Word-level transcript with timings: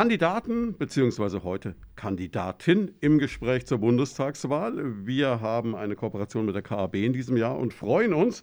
Kandidaten 0.00 0.72
bzw. 0.72 1.42
heute 1.44 1.74
Kandidatin 1.94 2.94
im 3.00 3.18
Gespräch 3.18 3.66
zur 3.66 3.76
Bundestagswahl. 3.76 5.06
Wir 5.06 5.42
haben 5.42 5.76
eine 5.76 5.94
Kooperation 5.94 6.46
mit 6.46 6.54
der 6.54 6.62
KAB 6.62 6.94
in 6.94 7.12
diesem 7.12 7.36
Jahr 7.36 7.58
und 7.58 7.74
freuen 7.74 8.14
uns, 8.14 8.42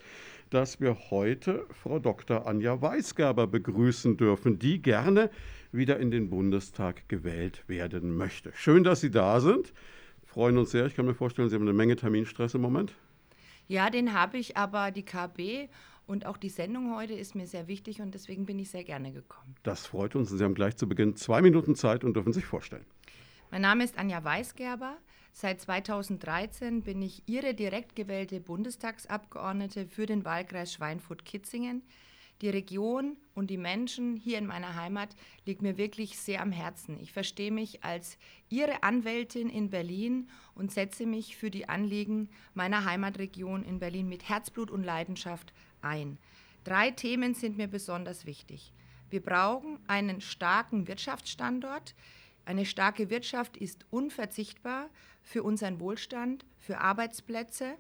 dass 0.52 0.80
wir 0.80 0.96
heute 1.10 1.66
Frau 1.72 1.98
Dr. 1.98 2.46
Anja 2.46 2.80
Weisgerber 2.84 3.48
begrüßen 3.48 4.18
dürfen, 4.18 4.60
die 4.60 4.84
gerne 4.84 5.32
wieder 5.72 6.00
in 6.00 6.12
den 6.12 6.30
Bundestag 6.30 7.10
gewählt 7.10 7.68
werden 7.68 8.16
möchte. 8.16 8.52
Schön, 8.54 8.84
dass 8.84 9.02
Sie 9.02 9.10
da 9.10 9.40
sind. 9.40 9.74
Freuen 10.28 10.60
uns 10.60 10.70
sehr. 10.70 10.86
Ich 10.86 10.96
kann 10.96 11.08
mir 11.08 11.16
vorstellen, 11.16 11.50
Sie 11.50 11.56
haben 11.56 11.64
eine 11.64 11.74
Menge 11.74 11.96
Terminstress 11.96 12.54
im 12.54 12.62
Moment. 12.62 12.94
Ja, 13.68 13.90
den 13.90 14.14
habe 14.14 14.38
ich, 14.38 14.56
aber 14.58 14.92
die 14.92 15.04
KB 15.04 15.70
und 16.08 16.26
auch 16.26 16.38
die 16.38 16.50
Sendung 16.50 16.96
heute 16.96 17.14
ist 17.14 17.36
mir 17.36 17.46
sehr 17.46 17.68
wichtig 17.68 18.02
und 18.02 18.14
deswegen 18.14 18.46
bin 18.46 18.58
ich 18.58 18.70
sehr 18.70 18.84
gerne 18.84 19.12
gekommen. 19.12 19.56
Das 19.64 19.86
freut 19.86 20.16
uns. 20.16 20.30
Sie 20.30 20.44
haben 20.44 20.56
gleich 20.56 20.78
zu 20.78 20.88
Beginn 20.88 21.16
zwei 21.16 21.42
Minuten 21.42 21.76
Zeit 21.76 22.04
und 22.04 22.16
dürfen 22.16 22.34
sich 22.34 22.46
vorstellen. 22.46 22.86
Mein 23.52 23.62
Name 23.62 23.84
ist 23.84 23.98
Anja 23.98 24.24
Weisgerber. 24.24 24.98
Seit 25.34 25.62
2013 25.62 26.82
bin 26.82 27.02
ich 27.02 27.24
Ihre 27.28 27.54
direkt 27.54 27.96
gewählte 27.96 28.40
Bundestagsabgeordnete 28.40 29.86
für 29.86 30.06
den 30.06 30.26
Wahlkreis 30.26 30.74
Schweinfurt-Kitzingen. 30.74 31.84
Die 32.42 32.50
Region 32.50 33.18
und 33.34 33.50
die 33.50 33.58
Menschen 33.58 34.16
hier 34.16 34.38
in 34.38 34.46
meiner 34.46 34.76
Heimat 34.76 35.10
liegt 35.46 35.64
mir 35.64 35.78
wirklich 35.78 36.20
sehr 36.20 36.42
am 36.42 36.52
Herzen. 36.52 37.00
Ich 37.00 37.12
verstehe 37.12 37.52
mich 37.52 37.84
als 37.84 38.18
Ihre 38.50 38.84
Anwältin 38.84 39.50
in 39.50 39.72
Berlin 39.72 40.30
und 40.54 40.72
setze 40.72 41.08
mich 41.08 41.36
für 41.36 41.50
die 41.50 41.68
Anliegen 41.68 42.30
meiner 42.54 42.86
Heimatregion 42.86 43.64
in 43.64 43.80
Berlin 43.80 44.08
mit 44.08 44.30
Herzblut 44.30 44.70
und 44.70 44.84
Leidenschaft 44.84 45.52
ein. 45.82 46.18
Drei 46.64 46.92
Themen 46.92 47.34
sind 47.34 47.58
mir 47.58 47.68
besonders 47.68 48.26
wichtig. 48.26 48.74
Wir 49.10 49.22
brauchen 49.22 49.80
einen 49.88 50.22
starken 50.22 50.88
Wirtschaftsstandort. 50.88 51.96
Eine 52.46 52.66
starke 52.66 53.10
Wirtschaft 53.10 53.58
ist 53.58 53.86
unverzichtbar 53.90 54.90
für 55.24 55.44
unseren 55.44 55.80
Wohlstand, 55.80 56.46
für 56.60 56.80
Arbeitsplätze 56.80 57.76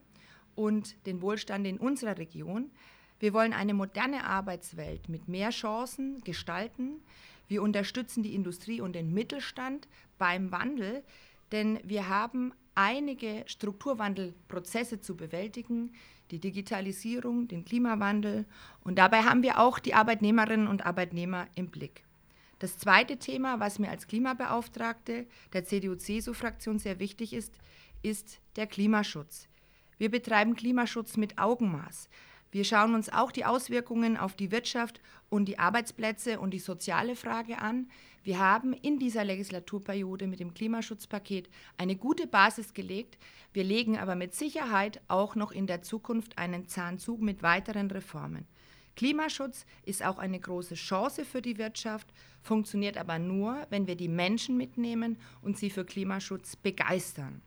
und 0.55 1.05
den 1.05 1.21
Wohlstand 1.21 1.67
in 1.67 1.77
unserer 1.77 2.17
Region. 2.17 2.71
Wir 3.19 3.33
wollen 3.33 3.53
eine 3.53 3.73
moderne 3.73 4.25
Arbeitswelt 4.25 5.09
mit 5.09 5.27
mehr 5.27 5.49
Chancen 5.49 6.21
gestalten. 6.21 7.01
Wir 7.47 7.61
unterstützen 7.61 8.23
die 8.23 8.35
Industrie 8.35 8.81
und 8.81 8.93
den 8.93 9.13
Mittelstand 9.13 9.87
beim 10.17 10.51
Wandel, 10.51 11.03
denn 11.51 11.79
wir 11.83 12.09
haben 12.09 12.53
einige 12.75 13.43
Strukturwandelprozesse 13.47 14.99
zu 14.99 15.15
bewältigen, 15.15 15.93
die 16.31 16.39
Digitalisierung, 16.39 17.47
den 17.47 17.65
Klimawandel 17.65 18.45
und 18.83 18.97
dabei 18.97 19.23
haben 19.23 19.43
wir 19.43 19.59
auch 19.59 19.79
die 19.79 19.93
Arbeitnehmerinnen 19.93 20.67
und 20.67 20.85
Arbeitnehmer 20.85 21.47
im 21.55 21.67
Blick. 21.67 22.03
Das 22.59 22.77
zweite 22.77 23.17
Thema, 23.17 23.59
was 23.59 23.77
mir 23.77 23.89
als 23.89 24.07
Klimabeauftragte 24.07 25.27
der 25.53 25.65
CDU-CSU-Fraktion 25.65 26.79
sehr 26.79 26.99
wichtig 26.99 27.33
ist, 27.33 27.53
ist 28.01 28.39
der 28.55 28.65
Klimaschutz. 28.65 29.47
Wir 29.97 30.09
betreiben 30.09 30.55
Klimaschutz 30.55 31.17
mit 31.17 31.37
Augenmaß. 31.37 32.09
Wir 32.51 32.63
schauen 32.63 32.95
uns 32.95 33.09
auch 33.09 33.31
die 33.31 33.45
Auswirkungen 33.45 34.17
auf 34.17 34.35
die 34.35 34.51
Wirtschaft 34.51 35.01
und 35.29 35.45
die 35.45 35.59
Arbeitsplätze 35.59 36.39
und 36.39 36.51
die 36.51 36.59
soziale 36.59 37.15
Frage 37.15 37.59
an. 37.59 37.89
Wir 38.23 38.39
haben 38.39 38.73
in 38.73 38.99
dieser 38.99 39.23
Legislaturperiode 39.23 40.27
mit 40.27 40.39
dem 40.39 40.53
Klimaschutzpaket 40.53 41.49
eine 41.77 41.95
gute 41.95 42.27
Basis 42.27 42.73
gelegt. 42.73 43.17
Wir 43.53 43.63
legen 43.63 43.97
aber 43.97 44.15
mit 44.15 44.33
Sicherheit 44.33 45.01
auch 45.07 45.35
noch 45.35 45.51
in 45.51 45.67
der 45.67 45.81
Zukunft 45.81 46.37
einen 46.37 46.67
Zahnzug 46.67 47.21
mit 47.21 47.43
weiteren 47.43 47.89
Reformen. 47.91 48.45
Klimaschutz 48.97 49.65
ist 49.85 50.03
auch 50.03 50.17
eine 50.17 50.39
große 50.39 50.75
Chance 50.75 51.23
für 51.23 51.41
die 51.41 51.57
Wirtschaft, 51.57 52.07
funktioniert 52.41 52.97
aber 52.97 53.19
nur, 53.19 53.67
wenn 53.69 53.85
wir 53.85 53.95
die 53.95 54.07
Menschen 54.07 54.57
mitnehmen 54.57 55.17
und 55.41 55.57
sie 55.57 55.69
für 55.69 55.85
Klimaschutz 55.85 56.55
begeistern. 56.55 57.41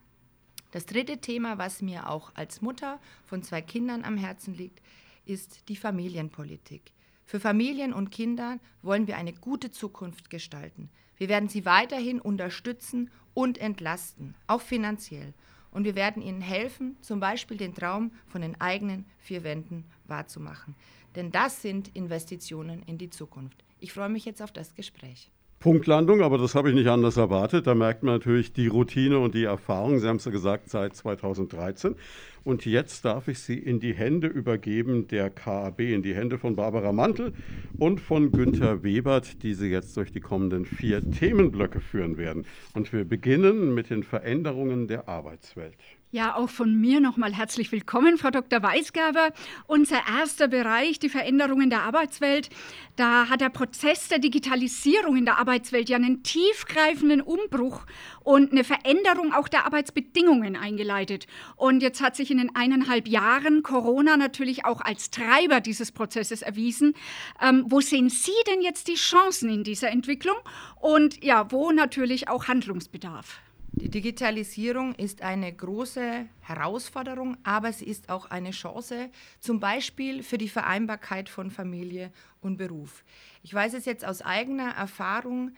Das 0.71 0.87
dritte 0.87 1.19
Thema, 1.19 1.59
was 1.59 1.83
mir 1.83 2.09
auch 2.09 2.33
als 2.35 2.63
Mutter 2.63 3.01
von 3.27 3.43
zwei 3.43 3.61
Kindern 3.61 4.05
am 4.05 4.17
Herzen 4.17 4.55
liegt, 4.55 4.81
ist 5.25 5.69
die 5.69 5.77
Familienpolitik. 5.77 6.93
Für 7.27 7.41
Familien 7.41 7.93
und 7.93 8.11
Kinder 8.11 8.59
wollen 8.83 9.07
wir 9.07 9.17
eine 9.17 9.33
gute 9.33 9.71
Zukunft 9.71 10.31
gestalten. 10.31 10.91
Wir 11.17 11.29
werden 11.29 11.49
sie 11.49 11.65
weiterhin 11.65 12.21
unterstützen 12.21 13.11
und 13.35 13.59
entlasten, 13.59 14.35
auch 14.47 14.61
finanziell. 14.61 15.35
Und 15.71 15.85
wir 15.85 15.95
werden 15.95 16.23
ihnen 16.23 16.41
helfen, 16.41 16.97
zum 17.01 17.21
Beispiel 17.21 17.57
den 17.57 17.75
Traum 17.75 18.13
von 18.27 18.41
den 18.41 18.61
eigenen 18.61 19.07
vier 19.19 19.45
Wänden 19.45 19.85
wahrzumachen. 20.07 20.75
Denn 21.15 21.31
das 21.31 21.63
sind 21.63 21.95
Investitionen 21.95 22.83
in 22.83 22.99
die 22.99 23.11
Zukunft. 23.11 23.65
Ich 23.79 23.93
freue 23.93 24.09
mich 24.09 24.25
jetzt 24.25 24.43
auf 24.43 24.53
das 24.53 24.75
Gespräch. 24.75 25.31
Punktlandung, 25.61 26.23
aber 26.23 26.39
das 26.39 26.55
habe 26.55 26.71
ich 26.71 26.75
nicht 26.75 26.89
anders 26.89 27.19
erwartet. 27.19 27.67
Da 27.67 27.75
merkt 27.75 28.03
man 28.03 28.15
natürlich 28.15 28.55
die 28.55 28.67
Routine 28.67 29.19
und 29.19 29.35
die 29.35 29.45
Erfahrung. 29.45 29.99
Sie 29.99 30.09
haben 30.09 30.17
es 30.17 30.25
ja 30.25 30.31
gesagt, 30.31 30.71
seit 30.71 30.97
2013. 30.97 31.97
Und 32.45 32.65
jetzt 32.65 33.05
darf 33.05 33.29
ich 33.29 33.41
Sie 33.41 33.59
in 33.59 33.79
die 33.79 33.93
Hände 33.93 34.27
übergeben 34.27 35.07
der 35.07 35.29
KAB, 35.29 35.81
in 35.81 36.03
die 36.03 36.15
Hände 36.15 36.39
von 36.39 36.57
Barbara 36.57 36.93
Mantel 36.93 37.35
und 37.79 38.01
von 38.01 38.33
Günther 38.33 38.83
Webert, 38.83 39.43
die 39.43 39.53
Sie 39.53 39.69
jetzt 39.69 39.95
durch 39.99 40.11
die 40.11 40.21
kommenden 40.21 40.65
vier 40.65 41.11
Themenblöcke 41.11 41.81
führen 41.81 42.17
werden. 42.17 42.47
Und 42.73 42.91
wir 42.95 43.05
beginnen 43.05 43.75
mit 43.75 43.91
den 43.91 44.03
Veränderungen 44.03 44.89
der 44.89 45.11
Arbeitswelt. 45.11 45.77
Ja, 46.13 46.35
auch 46.35 46.51
von 46.51 46.75
mir 46.75 46.99
nochmal 46.99 47.33
herzlich 47.33 47.71
willkommen, 47.71 48.19
Frau 48.19 48.31
Dr. 48.31 48.61
Weisgerber. 48.65 49.29
Unser 49.69 50.01
erster 50.09 50.49
Bereich, 50.49 50.99
die 50.99 51.09
Veränderungen 51.09 51.71
der 51.71 51.83
Arbeitswelt, 51.85 52.51
da 52.97 53.29
hat 53.29 53.41
der 53.41 53.49
Prozess 53.49 54.09
der 54.09 54.19
Digitalisierung 54.19 55.17
in 55.17 55.25
der 55.25 55.39
Arbeitswelt 55.39 55.89
ja 55.89 55.95
einen 55.95 56.25
tiefgreifenden 56.25 57.21
Umbruch 57.21 57.87
und 58.25 58.51
eine 58.51 58.65
Veränderung 58.65 59.33
auch 59.33 59.47
der 59.47 59.67
Arbeitsbedingungen 59.67 60.57
eingeleitet. 60.57 61.29
Und 61.55 61.81
jetzt 61.81 62.01
hat 62.01 62.17
sich 62.17 62.33
in 62.33 62.39
den 62.39 62.57
eineinhalb 62.57 63.07
Jahren 63.07 63.63
Corona 63.63 64.17
natürlich 64.17 64.65
auch 64.65 64.81
als 64.81 65.13
Treiber 65.13 65.61
dieses 65.61 65.93
Prozesses 65.93 66.43
erwiesen. 66.43 66.95
Ähm, 67.41 67.67
wo 67.69 67.81
sehen 67.81 68.11
Sie 68.11 68.33
denn 68.49 68.63
jetzt 68.63 68.89
die 68.89 68.97
Chancen 68.97 69.49
in 69.49 69.63
dieser 69.63 69.91
Entwicklung 69.91 70.39
und 70.81 71.23
ja, 71.23 71.53
wo 71.53 71.71
natürlich 71.71 72.29
auch 72.29 72.49
Handlungsbedarf? 72.49 73.41
Die 73.73 73.89
Digitalisierung 73.89 74.95
ist 74.97 75.23
eine 75.23 75.53
große 75.53 76.27
Herausforderung, 76.41 77.37
aber 77.45 77.73
sie 77.73 77.87
ist 77.87 78.11
auch 78.11 78.27
eine 78.31 78.51
Chance, 78.51 79.11
zum 79.39 79.61
Beispiel 79.61 80.23
für 80.23 80.39
die 80.39 80.49
Vereinbarkeit 80.49 81.29
von 81.29 81.51
Familie 81.51 82.13
und 82.41 82.57
Beruf. 82.57 83.05
Ich 83.43 83.55
weiß 83.55 83.75
es 83.75 83.85
jetzt 83.85 84.05
aus 84.05 84.23
eigener 84.23 84.73
Erfahrung, 84.73 85.53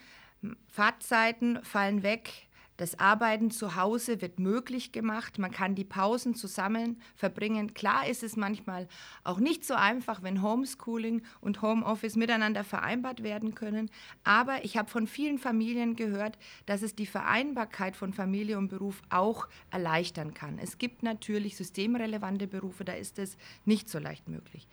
Fahrtzeiten 0.68 1.62
fallen 1.64 2.02
weg, 2.02 2.30
das 2.82 2.98
Arbeiten 2.98 3.52
zu 3.52 3.76
Hause 3.76 4.20
wird 4.20 4.40
möglich 4.40 4.90
gemacht. 4.90 5.38
Man 5.38 5.52
kann 5.52 5.76
die 5.76 5.84
Pausen 5.84 6.34
zusammen 6.34 7.00
verbringen. 7.14 7.74
Klar 7.74 8.08
ist 8.08 8.24
es 8.24 8.34
manchmal 8.34 8.88
auch 9.22 9.38
nicht 9.38 9.64
so 9.64 9.74
einfach, 9.74 10.24
wenn 10.24 10.42
Homeschooling 10.42 11.22
und 11.40 11.62
Homeoffice 11.62 12.16
miteinander 12.16 12.64
vereinbart 12.64 13.22
werden 13.22 13.54
können. 13.54 13.88
Aber 14.24 14.64
ich 14.64 14.76
habe 14.76 14.90
von 14.90 15.06
vielen 15.06 15.38
Familien 15.38 15.94
gehört, 15.94 16.36
dass 16.66 16.82
es 16.82 16.96
die 16.96 17.06
Vereinbarkeit 17.06 17.94
von 17.94 18.12
Familie 18.12 18.58
und 18.58 18.66
Beruf 18.66 19.00
auch 19.10 19.46
erleichtern 19.70 20.34
kann. 20.34 20.58
Es 20.58 20.76
gibt 20.76 21.04
natürlich 21.04 21.56
systemrelevante 21.56 22.48
Berufe, 22.48 22.84
da 22.84 22.94
ist 22.94 23.20
es 23.20 23.36
nicht 23.64 23.88
so 23.88 24.00
leicht 24.00 24.26
möglich. 24.28 24.66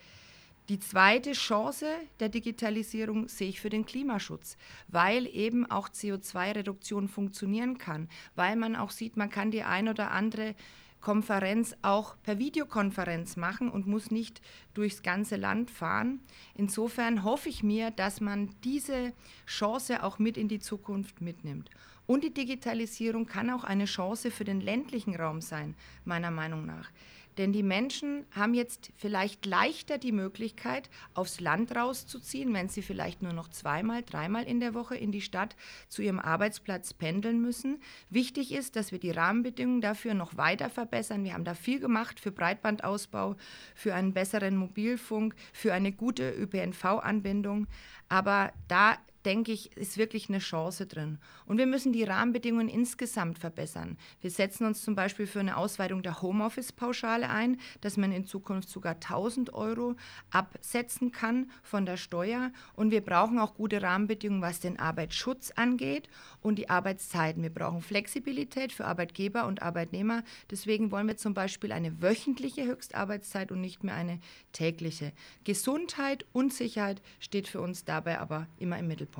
Die 0.70 0.80
zweite 0.80 1.32
Chance 1.32 1.88
der 2.20 2.30
Digitalisierung 2.30 3.28
sehe 3.28 3.50
ich 3.50 3.60
für 3.60 3.72
den 3.72 3.88
Klimaschutz, 3.88 4.56
weil 4.88 5.26
eben 5.26 5.70
auch 5.70 5.90
CO2-Reduktion 5.90 7.08
funktionieren 7.08 7.80
kann, 7.80 8.08
weil 8.36 8.56
man 8.56 8.76
auch 8.76 8.92
sieht, 8.92 9.18
man 9.18 9.32
kann 9.32 9.50
die 9.50 9.64
ein 9.64 9.90
oder 9.90 10.12
andere 10.12 10.54
Konferenz 11.02 11.76
auch 11.82 12.16
per 12.22 12.38
Videokonferenz 12.38 13.36
machen 13.36 13.72
und 13.72 13.88
muss 13.88 14.12
nicht 14.12 14.42
durchs 14.76 15.02
ganze 15.02 15.38
Land 15.38 15.72
fahren. 15.72 16.20
Insofern 16.54 17.24
hoffe 17.24 17.50
ich 17.50 17.64
mir, 17.64 17.90
dass 17.90 18.22
man 18.22 18.54
diese 18.64 19.14
Chance 19.48 20.04
auch 20.04 20.20
mit 20.20 20.38
in 20.38 20.50
die 20.50 20.60
Zukunft 20.60 21.20
mitnimmt. 21.20 21.72
Und 22.06 22.24
die 22.24 22.34
Digitalisierung 22.34 23.26
kann 23.26 23.50
auch 23.50 23.64
eine 23.64 23.86
Chance 23.86 24.30
für 24.30 24.44
den 24.44 24.62
ländlichen 24.62 25.16
Raum 25.16 25.42
sein, 25.42 25.76
meiner 26.06 26.32
Meinung 26.32 26.66
nach. 26.66 26.92
Denn 27.40 27.54
die 27.54 27.64
Menschen 27.64 28.26
haben 28.32 28.54
jetzt 28.54 28.92
vielleicht 28.98 29.46
leichter 29.46 29.98
die 29.98 30.12
Möglichkeit, 30.12 30.90
aufs 31.14 31.40
Land 31.40 31.74
rauszuziehen, 31.74 32.54
wenn 32.54 32.68
sie 32.68 32.82
vielleicht 32.82 33.22
nur 33.22 33.32
noch 33.32 33.48
zweimal, 33.48 34.04
dreimal 34.04 34.44
in 34.44 34.60
der 34.60 34.74
Woche 34.74 34.98
in 34.98 35.14
die 35.14 35.22
Stadt 35.22 35.56
zu 35.88 36.02
ihrem 36.02 36.20
Arbeitsplatz 36.20 36.94
pendeln 36.94 37.42
müssen. 37.42 37.82
Wichtig 38.10 38.52
ist, 38.52 38.76
dass 38.76 38.92
wir 38.92 39.00
die 39.00 39.12
Rahmenbedingungen 39.12 39.80
dafür 39.80 40.16
noch 40.16 40.36
weiter 40.36 40.70
verbessern. 40.70 41.24
Wir 41.24 41.34
haben 41.34 41.46
da 41.46 41.54
viel 41.54 41.80
gemacht 41.80 42.20
für 42.20 42.34
Breitbandausbau, 42.34 43.38
für 43.74 43.96
einen 43.96 44.12
besseren 44.12 44.58
Mobilfunk, 44.58 45.34
für 45.54 45.74
eine 45.74 45.94
gute 45.94 46.32
ÖPNV-Anbindung. 46.32 47.68
Aber 48.10 48.52
da 48.68 48.98
denke 49.30 49.52
ich, 49.52 49.78
ist 49.78 50.00
wirklich 50.00 50.28
eine 50.30 50.40
Chance 50.40 50.88
drin. 50.88 51.20
Und 51.46 51.60
wir 51.60 51.68
müssen 51.68 51.94
die 51.94 52.04
Rahmenbedingungen 52.04 52.68
insgesamt 52.68 53.38
verbessern. 53.38 53.96
Wir 54.22 54.32
setzen 54.32 54.66
uns 54.66 54.84
zum 54.84 54.96
Beispiel 54.96 55.28
für 55.28 55.40
eine 55.40 55.56
Ausweitung 55.56 56.02
der 56.02 56.24
Homeoffice-Pauschale 56.24 57.30
ein, 57.30 57.60
dass 57.82 57.96
man 57.96 58.12
in 58.12 58.26
Zukunft 58.26 58.70
sogar 58.70 58.96
1000 58.96 59.54
Euro 59.54 59.96
absetzen 60.32 61.12
kann 61.12 61.52
von 61.62 61.86
der 61.86 61.98
Steuer. 61.98 62.52
Und 62.74 62.90
wir 62.90 63.02
brauchen 63.02 63.38
auch 63.38 63.54
gute 63.54 63.84
Rahmenbedingungen, 63.84 64.42
was 64.42 64.62
den 64.62 64.80
Arbeitsschutz 64.80 65.52
angeht 65.52 66.10
und 66.42 66.56
die 66.56 66.72
Arbeitszeiten. 66.72 67.44
Wir 67.44 67.54
brauchen 67.54 67.84
Flexibilität 67.84 68.72
für 68.72 68.86
Arbeitgeber 68.86 69.46
und 69.46 69.62
Arbeitnehmer. 69.62 70.24
Deswegen 70.50 70.90
wollen 70.90 71.08
wir 71.08 71.18
zum 71.18 71.36
Beispiel 71.36 71.72
eine 71.72 72.02
wöchentliche 72.02 72.66
Höchstarbeitszeit 72.66 73.52
und 73.52 73.62
nicht 73.62 73.84
mehr 73.84 73.94
eine 73.94 74.20
tägliche. 74.54 75.14
Gesundheit 75.44 76.26
und 76.34 76.52
Sicherheit 76.52 77.04
steht 77.20 77.48
für 77.48 77.62
uns 77.62 77.86
dabei 77.86 78.18
aber 78.18 78.48
immer 78.58 78.80
im 78.80 78.88
Mittelpunkt. 78.88 79.19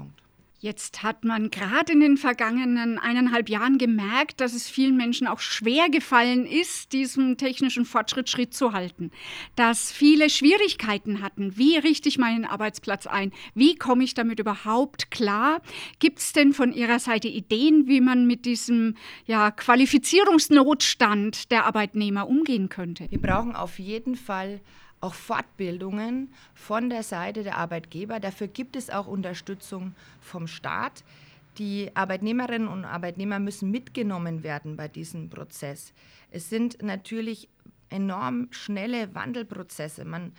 Jetzt 0.62 1.04
hat 1.04 1.24
man 1.24 1.52
gerade 1.52 1.94
in 1.94 2.02
den 2.02 2.18
vergangenen 2.18 3.00
eineinhalb 3.00 3.48
Jahren 3.48 3.78
gemerkt, 3.78 4.42
dass 4.42 4.54
es 4.54 4.70
vielen 4.70 4.98
Menschen 4.98 5.26
auch 5.26 5.40
schwer 5.40 5.90
gefallen 5.90 6.46
ist, 6.46 6.92
diesem 6.92 7.38
technischen 7.38 7.86
Fortschritt 7.86 8.30
Schritt 8.30 8.54
zu 8.54 8.74
halten. 8.74 9.10
Dass 9.56 9.90
viele 9.90 10.30
Schwierigkeiten 10.30 11.22
hatten. 11.22 11.58
Wie 11.58 11.78
richte 11.78 12.10
ich 12.10 12.18
meinen 12.18 12.44
Arbeitsplatz 12.44 13.08
ein? 13.08 13.32
Wie 13.56 13.78
komme 13.78 14.04
ich 14.04 14.16
damit 14.16 14.42
überhaupt 14.42 15.12
klar? 15.12 15.62
Gibt 16.00 16.20
es 16.20 16.34
denn 16.34 16.52
von 16.52 16.74
Ihrer 16.74 17.00
Seite 17.00 17.30
Ideen, 17.30 17.88
wie 17.88 18.02
man 18.02 18.28
mit 18.28 18.44
diesem 18.44 18.96
ja, 19.28 19.52
Qualifizierungsnotstand 19.52 21.52
der 21.52 21.68
Arbeitnehmer 21.68 22.28
umgehen 22.28 22.68
könnte? 22.68 23.10
Wir 23.10 23.22
brauchen 23.22 23.56
auf 23.56 23.80
jeden 23.80 24.16
Fall 24.16 24.60
auch 25.02 25.14
Fortbildungen 25.14 26.34
von 26.54 26.90
der 26.90 27.04
Seite 27.04 27.44
der 27.44 27.58
Arbeitgeber. 27.58 28.20
Dafür 28.20 28.48
gibt 28.48 28.76
es 28.76 28.90
auch 28.90 29.08
Unterstützung 29.08 29.96
vom 30.22 30.48
Staat. 30.48 31.04
Die 31.58 31.92
Arbeitnehmerinnen 31.96 32.68
und 32.68 32.86
Arbeitnehmer 32.86 33.40
müssen 33.40 33.72
mitgenommen 33.72 34.44
werden 34.44 34.78
bei 34.78 34.88
diesem 34.88 35.30
Prozess. 35.30 35.94
Es 36.32 36.50
sind 36.50 36.82
natürlich 36.82 37.50
enorm 37.90 38.48
schnelle 38.52 39.14
Wandelprozesse. 39.16 40.06
Man 40.06 40.32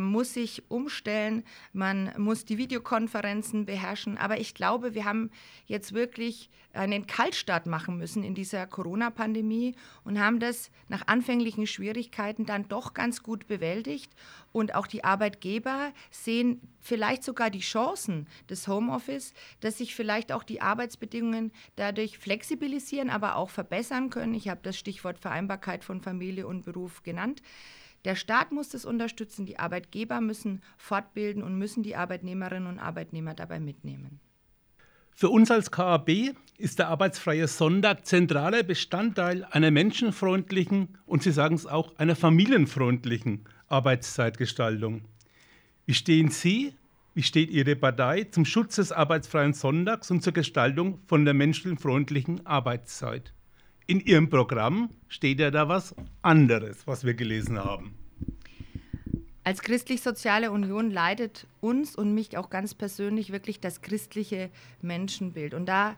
muss 0.00 0.34
sich 0.34 0.68
umstellen, 0.68 1.44
man 1.72 2.12
muss 2.18 2.44
die 2.44 2.58
Videokonferenzen 2.58 3.66
beherrschen. 3.66 4.18
Aber 4.18 4.40
ich 4.40 4.54
glaube, 4.54 4.94
wir 4.94 5.04
haben 5.04 5.30
jetzt 5.66 5.92
wirklich 5.92 6.50
einen 6.72 7.06
Kaltstart 7.06 7.66
machen 7.66 7.96
müssen 7.96 8.22
in 8.22 8.34
dieser 8.34 8.66
Corona-Pandemie 8.66 9.74
und 10.04 10.20
haben 10.20 10.40
das 10.40 10.70
nach 10.88 11.06
anfänglichen 11.06 11.66
Schwierigkeiten 11.66 12.46
dann 12.46 12.68
doch 12.68 12.94
ganz 12.94 13.22
gut 13.22 13.46
bewältigt. 13.46 14.12
Und 14.52 14.74
auch 14.74 14.86
die 14.86 15.04
Arbeitgeber 15.04 15.92
sehen 16.10 16.60
vielleicht 16.80 17.24
sogar 17.24 17.50
die 17.50 17.60
Chancen 17.60 18.26
des 18.50 18.68
Homeoffice, 18.68 19.32
dass 19.60 19.78
sich 19.78 19.94
vielleicht 19.94 20.32
auch 20.32 20.42
die 20.42 20.60
Arbeitsbedingungen 20.60 21.52
dadurch 21.76 22.18
flexibilisieren, 22.18 23.10
aber 23.10 23.36
auch 23.36 23.50
verbessern 23.50 24.10
können. 24.10 24.34
Ich 24.34 24.48
habe 24.48 24.60
das 24.62 24.76
Stichwort 24.76 25.18
Vereinbarkeit 25.18 25.84
von 25.84 26.00
Familie 26.00 26.46
und 26.46 26.64
Beruf 26.64 27.02
genannt. 27.02 27.42
Der 28.06 28.14
Staat 28.14 28.52
muss 28.52 28.68
das 28.68 28.84
unterstützen, 28.84 29.46
die 29.46 29.58
Arbeitgeber 29.58 30.20
müssen 30.20 30.62
fortbilden 30.78 31.42
und 31.42 31.58
müssen 31.58 31.82
die 31.82 31.96
Arbeitnehmerinnen 31.96 32.68
und 32.68 32.78
Arbeitnehmer 32.78 33.34
dabei 33.34 33.58
mitnehmen. 33.58 34.20
Für 35.10 35.28
uns 35.28 35.50
als 35.50 35.72
KAB 35.72 36.36
ist 36.56 36.78
der 36.78 36.86
arbeitsfreie 36.86 37.48
Sonntag 37.48 38.06
zentraler 38.06 38.62
Bestandteil 38.62 39.44
einer 39.50 39.72
menschenfreundlichen 39.72 40.96
und 41.04 41.24
Sie 41.24 41.32
sagen 41.32 41.56
es 41.56 41.66
auch 41.66 41.98
einer 41.98 42.14
familienfreundlichen 42.14 43.44
Arbeitszeitgestaltung. 43.66 45.02
Wie 45.84 45.94
stehen 45.94 46.30
Sie, 46.30 46.74
wie 47.14 47.24
steht 47.24 47.50
Ihre 47.50 47.74
Partei 47.74 48.22
zum 48.30 48.44
Schutz 48.44 48.76
des 48.76 48.92
arbeitsfreien 48.92 49.52
Sonntags 49.52 50.12
und 50.12 50.22
zur 50.22 50.32
Gestaltung 50.32 51.00
von 51.08 51.24
der 51.24 51.34
menschenfreundlichen 51.34 52.46
Arbeitszeit? 52.46 53.32
In 53.88 54.00
Ihrem 54.00 54.28
Programm 54.28 54.90
steht 55.06 55.38
ja 55.38 55.52
da 55.52 55.68
was 55.68 55.94
anderes, 56.20 56.88
was 56.88 57.04
wir 57.04 57.14
gelesen 57.14 57.62
haben. 57.62 57.94
Als 59.44 59.62
Christlich-Soziale 59.62 60.50
Union 60.50 60.90
leidet 60.90 61.46
uns 61.60 61.94
und 61.94 62.12
mich 62.12 62.36
auch 62.36 62.50
ganz 62.50 62.74
persönlich 62.74 63.30
wirklich 63.30 63.60
das 63.60 63.82
christliche 63.82 64.50
Menschenbild. 64.82 65.54
Und 65.54 65.66
da 65.66 65.94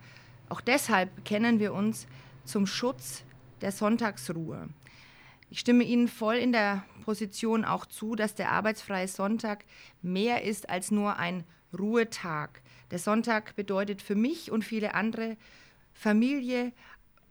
auch 0.51 0.61
deshalb 0.61 1.25
kennen 1.25 1.61
wir 1.61 1.73
uns 1.73 2.07
zum 2.45 2.67
Schutz 2.67 3.25
der 3.63 3.73
Sonntagsruhe. 3.73 4.69
Ich 5.49 5.61
stimme 5.61 5.85
Ihnen 5.85 6.09
voll 6.09 6.37
in 6.37 6.53
der 6.53 6.85
Position 7.07 7.65
auch 7.65 7.87
zu, 7.87 8.17
dass 8.17 8.35
der 8.35 8.53
arbeitsfreie 8.53 9.09
Sonntag 9.09 9.65
mehr 10.03 10.45
ist 10.45 10.69
als 10.69 10.91
nur 10.91 11.17
ein 11.17 11.45
Ruhetag. 11.79 12.61
Der 12.91 12.99
Sonntag 12.99 13.57
bedeutet 13.57 14.03
für 14.03 14.15
mich 14.15 14.51
und 14.51 14.63
viele 14.63 14.95
andere 14.95 15.39
Familie, 15.95 16.73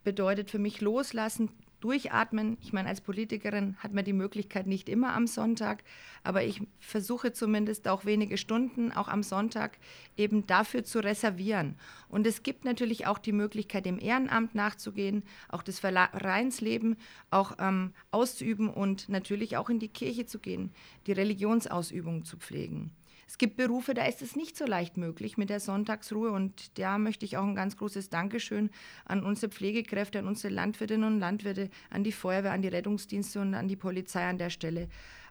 bedeutet 0.08 0.50
für 0.50 0.58
mich 0.58 0.80
loslassen, 0.80 1.50
durchatmen. 1.82 2.58
Ich 2.62 2.72
meine, 2.72 2.88
als 2.88 3.02
Politikerin 3.02 3.76
hat 3.80 3.92
man 3.92 4.06
die 4.06 4.14
Möglichkeit 4.14 4.66
nicht 4.66 4.88
immer 4.88 5.14
am 5.14 5.28
Sonntag, 5.28 5.84
aber 6.24 6.46
ich 6.46 6.62
versuche 6.80 7.34
zumindest 7.34 7.90
auch 7.90 8.06
wenige 8.06 8.38
Stunden 8.38 8.94
auch 8.94 9.10
am 9.10 9.22
Sonntag 9.22 9.78
eben 10.16 10.48
dafür 10.48 10.86
zu 10.86 11.04
reservieren. 11.04 11.76
Und 12.08 12.26
es 12.26 12.42
gibt 12.42 12.64
natürlich 12.64 13.06
auch 13.06 13.18
die 13.18 13.34
Möglichkeit, 13.34 13.86
dem 13.86 14.00
Ehrenamt 14.00 14.56
nachzugehen, 14.56 15.24
auch 15.50 15.62
das 15.62 15.80
Vereinsleben 15.80 16.96
auch 17.30 17.58
ähm, 17.60 17.92
auszuüben 18.10 18.70
und 18.70 19.10
natürlich 19.10 19.58
auch 19.58 19.70
in 19.70 19.80
die 19.80 19.90
Kirche 19.90 20.26
zu 20.26 20.40
gehen, 20.40 20.72
die 21.06 21.12
Religionsausübung 21.12 22.24
zu 22.24 22.38
pflegen. 22.38 22.92
Es 23.28 23.38
gibt 23.38 23.58
Berufe, 23.58 23.94
da 23.94 24.06
ist 24.06 24.22
es 24.22 24.38
nicht 24.38 24.58
so 24.58 24.66
leicht 24.66 24.96
möglich 24.96 25.38
mit 25.38 25.50
der 25.50 25.60
Sonntagsruhe 25.60 26.32
und 26.32 26.80
da 26.80 26.98
möchte 26.98 27.26
ich 27.26 27.36
auch 27.36 27.44
ein 27.44 27.56
ganz 27.56 27.76
großes 27.76 28.10
Dankeschön 28.10 28.70
an 29.04 29.24
unsere 29.24 29.52
Pflegekräfte, 29.52 30.20
an 30.20 30.28
unsere 30.28 30.54
Landwirtinnen 30.54 31.14
und 31.14 31.20
Landwirte, 31.20 31.70
an 31.90 32.06
die 32.06 32.14
Feuerwehr, 32.14 32.54
an 32.54 32.62
die 32.62 32.70
Rettungsdienste 32.70 33.42
und 33.42 33.54
an 33.54 33.68
die 33.68 33.76
Polizei 33.76 34.24
an 34.24 34.38
der 34.38 34.50
Stelle 34.50 34.88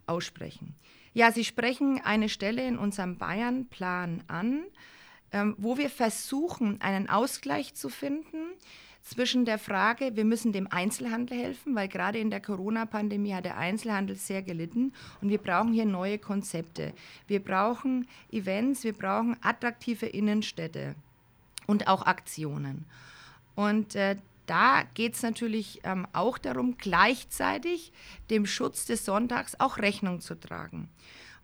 aussprechen. 0.06 0.75
Ja, 1.14 1.32
Sie 1.32 1.44
sprechen 1.44 2.00
eine 2.04 2.28
Stelle 2.28 2.69
in 2.69 2.76
unserem 2.76 3.16
Bayern-Plan 3.16 4.25
an, 4.26 4.64
ähm, 5.32 5.54
wo 5.56 5.78
wir 5.78 5.88
versuchen, 5.88 6.81
einen 6.82 7.08
Ausgleich 7.08 7.75
zu 7.75 7.88
finden 7.88 8.44
zwischen 9.06 9.44
der 9.44 9.58
Frage, 9.58 10.17
wir 10.17 10.25
müssen 10.25 10.53
dem 10.53 10.67
Einzelhandel 10.67 11.38
helfen, 11.38 11.76
weil 11.76 11.87
gerade 11.87 12.19
in 12.19 12.29
der 12.29 12.41
Corona-Pandemie 12.41 13.35
hat 13.35 13.44
der 13.44 13.56
Einzelhandel 13.56 14.17
sehr 14.17 14.43
gelitten 14.43 14.93
und 15.20 15.29
wir 15.29 15.38
brauchen 15.38 15.73
hier 15.73 15.85
neue 15.85 16.19
Konzepte. 16.19 16.93
Wir 17.29 17.43
brauchen 17.43 18.08
Events, 18.32 18.82
wir 18.82 18.93
brauchen 18.93 19.37
attraktive 19.43 20.06
Innenstädte 20.06 20.97
und 21.69 21.87
auch 21.87 22.05
Aktionen. 22.05 22.85
Und 23.55 23.94
äh, 23.94 24.17
da 24.47 24.82
geht 24.94 25.14
es 25.14 25.23
natürlich 25.23 25.81
ähm, 25.85 26.08
auch 26.12 26.37
darum, 26.37 26.76
gleichzeitig 26.76 27.93
dem 28.29 28.44
Schutz 28.44 28.87
des 28.87 29.05
Sonntags 29.05 29.58
auch 29.61 29.79
Rechnung 29.79 30.20
zu 30.20 30.35
tragen. 30.35 30.88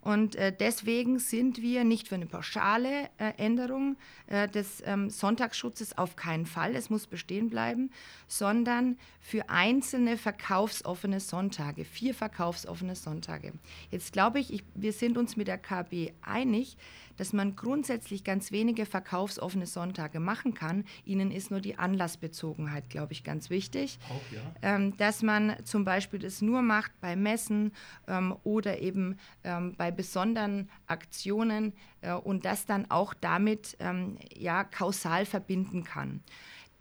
Und 0.03 0.35
äh, 0.35 0.53
deswegen 0.55 1.21
sind 1.21 1.63
wir 1.63 1.85
nicht 1.85 2.09
für 2.09 2.17
eine 2.17 2.27
pauschale 2.27 3.09
äh, 3.19 3.33
Änderung 3.39 3.97
äh, 4.27 4.49
des 4.49 4.83
ähm, 4.85 5.09
Sonntagsschutzes 5.11 5.97
auf 5.97 6.17
keinen 6.17 6.45
Fall, 6.45 6.75
es 6.75 6.91
muss 6.91 7.07
bestehen 7.07 7.51
bleiben, 7.51 7.91
sondern 8.27 8.99
für 9.21 9.49
einzelne 9.49 10.19
verkaufsoffene 10.19 11.21
Sonntage, 11.21 11.85
vier 11.85 12.15
verkaufsoffene 12.15 12.97
Sonntage. 12.97 13.53
Jetzt 13.93 14.13
glaube 14.13 14.41
ich, 14.41 14.53
ich, 14.53 14.65
wir 14.75 14.93
sind 14.93 15.17
uns 15.17 15.37
mit 15.37 15.47
der 15.47 15.59
KB 15.59 16.13
einig, 16.21 16.77
dass 17.17 17.33
man 17.33 17.55
grundsätzlich 17.55 18.25
ganz 18.25 18.51
wenige 18.51 18.87
verkaufsoffene 18.87 19.67
Sonntage 19.67 20.19
machen 20.19 20.55
kann. 20.55 20.85
Ihnen 21.05 21.31
ist 21.31 21.53
nur 21.53 21.61
die 21.61 21.79
Anlassbezogenheit, 21.79 22.91
glaube 22.91 23.13
ich, 23.13 23.23
ganz 23.23 23.49
wichtig. 23.51 24.01
Auch, 24.09 24.35
ja. 24.35 24.41
ähm, 24.63 24.97
dass 24.97 25.23
man 25.23 25.55
zum 25.65 25.85
Beispiel 25.85 26.19
das 26.19 26.43
nur 26.43 26.63
macht 26.63 26.91
bei 27.01 27.15
Messen 27.15 27.73
ähm, 28.09 28.35
oder 28.43 28.81
eben 28.81 29.19
ähm, 29.45 29.75
bei 29.77 29.92
besonderen 29.93 30.69
Aktionen 30.87 31.73
äh, 32.01 32.13
und 32.13 32.45
das 32.45 32.67
dann 32.67 32.91
auch 32.91 33.15
damit 33.15 33.77
ähm, 33.81 34.19
ja, 34.35 34.65
kausal 34.65 35.25
verbinden 35.27 35.85
kann. 35.85 36.23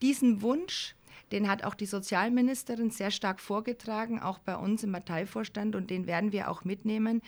Diesen 0.02 0.42
Wunsch, 0.42 0.96
den 1.32 1.48
hat 1.50 1.64
auch 1.64 1.76
die 1.76 1.86
Sozialministerin 1.86 2.90
sehr 2.90 3.12
stark 3.12 3.40
vorgetragen, 3.40 4.20
auch 4.20 4.40
bei 4.40 4.56
uns 4.56 4.84
im 4.84 4.92
Parteivorstand 4.92 5.76
und 5.76 5.90
den 5.90 6.08
werden 6.08 6.32
wir 6.32 6.50
auch 6.50 6.64
mitnehmen. 6.64 7.22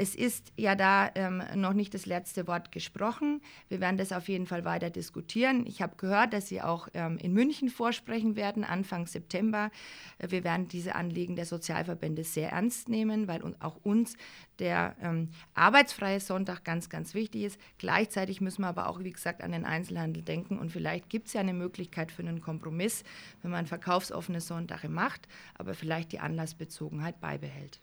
Es 0.00 0.14
ist 0.14 0.52
ja 0.56 0.76
da 0.76 1.10
ähm, 1.16 1.42
noch 1.56 1.72
nicht 1.72 1.92
das 1.92 2.06
letzte 2.06 2.46
Wort 2.46 2.70
gesprochen. 2.70 3.40
Wir 3.68 3.80
werden 3.80 3.96
das 3.96 4.12
auf 4.12 4.28
jeden 4.28 4.46
Fall 4.46 4.64
weiter 4.64 4.90
diskutieren. 4.90 5.66
Ich 5.66 5.82
habe 5.82 5.96
gehört, 5.96 6.32
dass 6.32 6.46
Sie 6.46 6.62
auch 6.62 6.86
ähm, 6.94 7.18
in 7.18 7.32
München 7.32 7.68
vorsprechen 7.68 8.36
werden, 8.36 8.62
Anfang 8.62 9.08
September. 9.08 9.72
Äh, 10.18 10.30
wir 10.30 10.44
werden 10.44 10.68
diese 10.68 10.94
Anliegen 10.94 11.34
der 11.34 11.46
Sozialverbände 11.46 12.22
sehr 12.22 12.52
ernst 12.52 12.88
nehmen, 12.88 13.26
weil 13.26 13.42
auch 13.58 13.74
uns 13.82 14.16
der 14.60 14.94
ähm, 15.02 15.30
arbeitsfreie 15.54 16.20
Sonntag 16.20 16.62
ganz, 16.62 16.88
ganz 16.88 17.12
wichtig 17.14 17.42
ist. 17.42 17.60
Gleichzeitig 17.78 18.40
müssen 18.40 18.62
wir 18.62 18.68
aber 18.68 18.86
auch, 18.86 19.00
wie 19.00 19.12
gesagt, 19.12 19.42
an 19.42 19.50
den 19.50 19.64
Einzelhandel 19.64 20.22
denken. 20.22 20.60
Und 20.60 20.70
vielleicht 20.70 21.08
gibt 21.08 21.26
es 21.26 21.32
ja 21.32 21.40
eine 21.40 21.54
Möglichkeit 21.54 22.12
für 22.12 22.22
einen 22.22 22.40
Kompromiss, 22.40 23.02
wenn 23.42 23.50
man 23.50 23.66
verkaufsoffene 23.66 24.40
Sonntage 24.40 24.88
macht, 24.88 25.26
aber 25.54 25.74
vielleicht 25.74 26.12
die 26.12 26.20
Anlassbezogenheit 26.20 27.20
beibehält. 27.20 27.80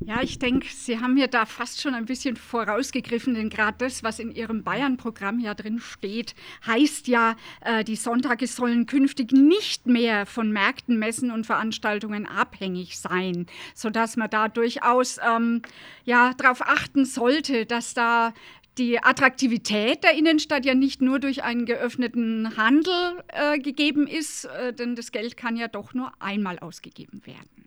Ja, 0.00 0.20
ich 0.22 0.38
denke, 0.38 0.66
Sie 0.70 1.00
haben 1.00 1.14
mir 1.14 1.26
da 1.26 1.46
fast 1.46 1.80
schon 1.80 1.94
ein 1.94 2.04
bisschen 2.04 2.36
vorausgegriffen, 2.36 3.32
denn 3.32 3.48
gerade 3.48 3.78
das, 3.78 4.02
was 4.02 4.18
in 4.18 4.30
Ihrem 4.30 4.62
Bayern-Programm 4.62 5.40
ja 5.40 5.54
drin 5.54 5.80
steht, 5.80 6.34
heißt 6.66 7.08
ja, 7.08 7.34
äh, 7.62 7.82
die 7.82 7.96
Sonntage 7.96 8.46
sollen 8.46 8.84
künftig 8.84 9.32
nicht 9.32 9.86
mehr 9.86 10.26
von 10.26 10.52
Märkten, 10.52 10.98
Messen 10.98 11.30
und 11.30 11.46
Veranstaltungen 11.46 12.26
abhängig 12.26 12.98
sein, 12.98 13.46
sodass 13.74 14.18
man 14.18 14.28
da 14.28 14.48
durchaus 14.48 15.18
ähm, 15.26 15.62
ja, 16.04 16.34
darauf 16.34 16.60
achten 16.60 17.06
sollte, 17.06 17.64
dass 17.64 17.94
da 17.94 18.34
die 18.76 19.02
Attraktivität 19.02 20.04
der 20.04 20.12
Innenstadt 20.12 20.66
ja 20.66 20.74
nicht 20.74 21.00
nur 21.00 21.20
durch 21.20 21.42
einen 21.42 21.64
geöffneten 21.64 22.54
Handel 22.58 23.24
äh, 23.28 23.58
gegeben 23.58 24.06
ist, 24.06 24.44
äh, 24.44 24.74
denn 24.74 24.94
das 24.94 25.10
Geld 25.10 25.38
kann 25.38 25.56
ja 25.56 25.68
doch 25.68 25.94
nur 25.94 26.12
einmal 26.18 26.58
ausgegeben 26.58 27.22
werden. 27.24 27.65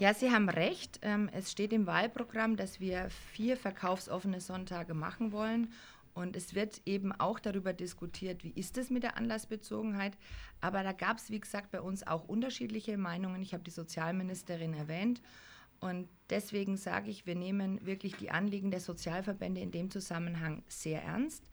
Ja, 0.00 0.12
Sie 0.12 0.32
haben 0.32 0.48
recht. 0.48 0.98
Ähm, 1.02 1.30
es 1.32 1.52
steht 1.52 1.72
im 1.72 1.86
Wahlprogramm, 1.86 2.56
dass 2.56 2.80
wir 2.80 3.08
vier 3.32 3.56
verkaufsoffene 3.56 4.40
Sonntage 4.40 4.92
machen 4.92 5.30
wollen. 5.30 5.72
Und 6.14 6.36
es 6.36 6.54
wird 6.54 6.82
eben 6.84 7.12
auch 7.12 7.38
darüber 7.38 7.72
diskutiert, 7.72 8.42
wie 8.42 8.50
ist 8.50 8.76
es 8.76 8.90
mit 8.90 9.04
der 9.04 9.16
Anlassbezogenheit. 9.16 10.16
Aber 10.60 10.82
da 10.82 10.92
gab 10.92 11.18
es, 11.18 11.30
wie 11.30 11.38
gesagt, 11.38 11.70
bei 11.70 11.80
uns 11.80 12.04
auch 12.04 12.28
unterschiedliche 12.28 12.96
Meinungen. 12.96 13.40
Ich 13.40 13.52
habe 13.52 13.62
die 13.62 13.70
Sozialministerin 13.70 14.74
erwähnt. 14.74 15.22
Und 15.78 16.08
deswegen 16.28 16.76
sage 16.76 17.10
ich, 17.10 17.24
wir 17.26 17.36
nehmen 17.36 17.84
wirklich 17.86 18.16
die 18.16 18.32
Anliegen 18.32 18.72
der 18.72 18.80
Sozialverbände 18.80 19.60
in 19.60 19.70
dem 19.70 19.90
Zusammenhang 19.90 20.64
sehr 20.66 21.02
ernst. 21.04 21.44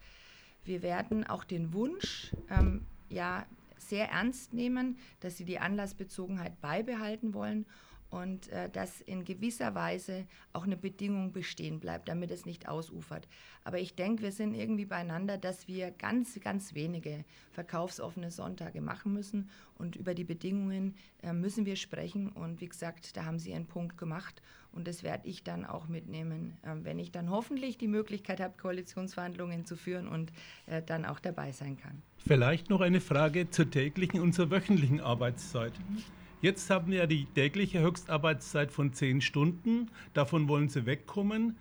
Wir 0.64 0.82
werden 0.82 1.24
auch 1.26 1.44
den 1.44 1.72
Wunsch 1.72 2.32
ähm, 2.50 2.86
ja, 3.08 3.46
sehr 3.78 4.10
ernst 4.10 4.52
nehmen, 4.52 4.98
dass 5.20 5.36
sie 5.36 5.44
die 5.44 5.60
Anlassbezogenheit 5.60 6.60
beibehalten 6.60 7.34
wollen 7.34 7.66
und 8.12 8.48
äh, 8.50 8.68
dass 8.68 9.00
in 9.00 9.24
gewisser 9.24 9.74
Weise 9.74 10.26
auch 10.52 10.64
eine 10.64 10.76
Bedingung 10.76 11.32
bestehen 11.32 11.80
bleibt, 11.80 12.08
damit 12.08 12.30
es 12.30 12.44
nicht 12.44 12.68
ausufert. 12.68 13.26
Aber 13.64 13.78
ich 13.78 13.94
denke, 13.94 14.22
wir 14.22 14.32
sind 14.32 14.54
irgendwie 14.54 14.84
beieinander, 14.84 15.38
dass 15.38 15.66
wir 15.66 15.90
ganz, 15.92 16.38
ganz 16.40 16.74
wenige 16.74 17.24
verkaufsoffene 17.52 18.30
Sonntage 18.30 18.82
machen 18.82 19.14
müssen 19.14 19.48
und 19.78 19.96
über 19.96 20.14
die 20.14 20.24
Bedingungen 20.24 20.94
äh, 21.22 21.32
müssen 21.32 21.64
wir 21.64 21.76
sprechen. 21.76 22.28
Und 22.28 22.60
wie 22.60 22.68
gesagt, 22.68 23.16
da 23.16 23.24
haben 23.24 23.38
Sie 23.38 23.54
einen 23.54 23.66
Punkt 23.66 23.96
gemacht 23.96 24.42
und 24.72 24.86
das 24.86 25.02
werde 25.02 25.26
ich 25.26 25.42
dann 25.42 25.64
auch 25.64 25.88
mitnehmen, 25.88 26.58
äh, 26.64 26.74
wenn 26.82 26.98
ich 26.98 27.12
dann 27.12 27.30
hoffentlich 27.30 27.78
die 27.78 27.88
Möglichkeit 27.88 28.40
habe, 28.40 28.52
Koalitionsverhandlungen 28.60 29.64
zu 29.64 29.74
führen 29.74 30.06
und 30.06 30.32
äh, 30.66 30.82
dann 30.82 31.06
auch 31.06 31.18
dabei 31.18 31.52
sein 31.52 31.78
kann. 31.78 32.02
Vielleicht 32.18 32.68
noch 32.68 32.82
eine 32.82 33.00
Frage 33.00 33.48
zur 33.48 33.70
täglichen 33.70 34.20
und 34.20 34.34
zur 34.34 34.50
wöchentlichen 34.50 35.00
Arbeitszeit. 35.00 35.72
Mhm. 35.88 36.02
Jetzt 36.42 36.70
haben 36.70 36.90
wir 36.90 36.98
ja 36.98 37.06
die 37.06 37.26
tägliche 37.26 37.78
Höchstarbeitszeit 37.78 38.72
von 38.72 38.92
zehn 38.92 39.20
Stunden. 39.20 39.88
Davon 40.12 40.48
wollen 40.48 40.68
sie 40.68 40.86
wegkommen. 40.86 41.56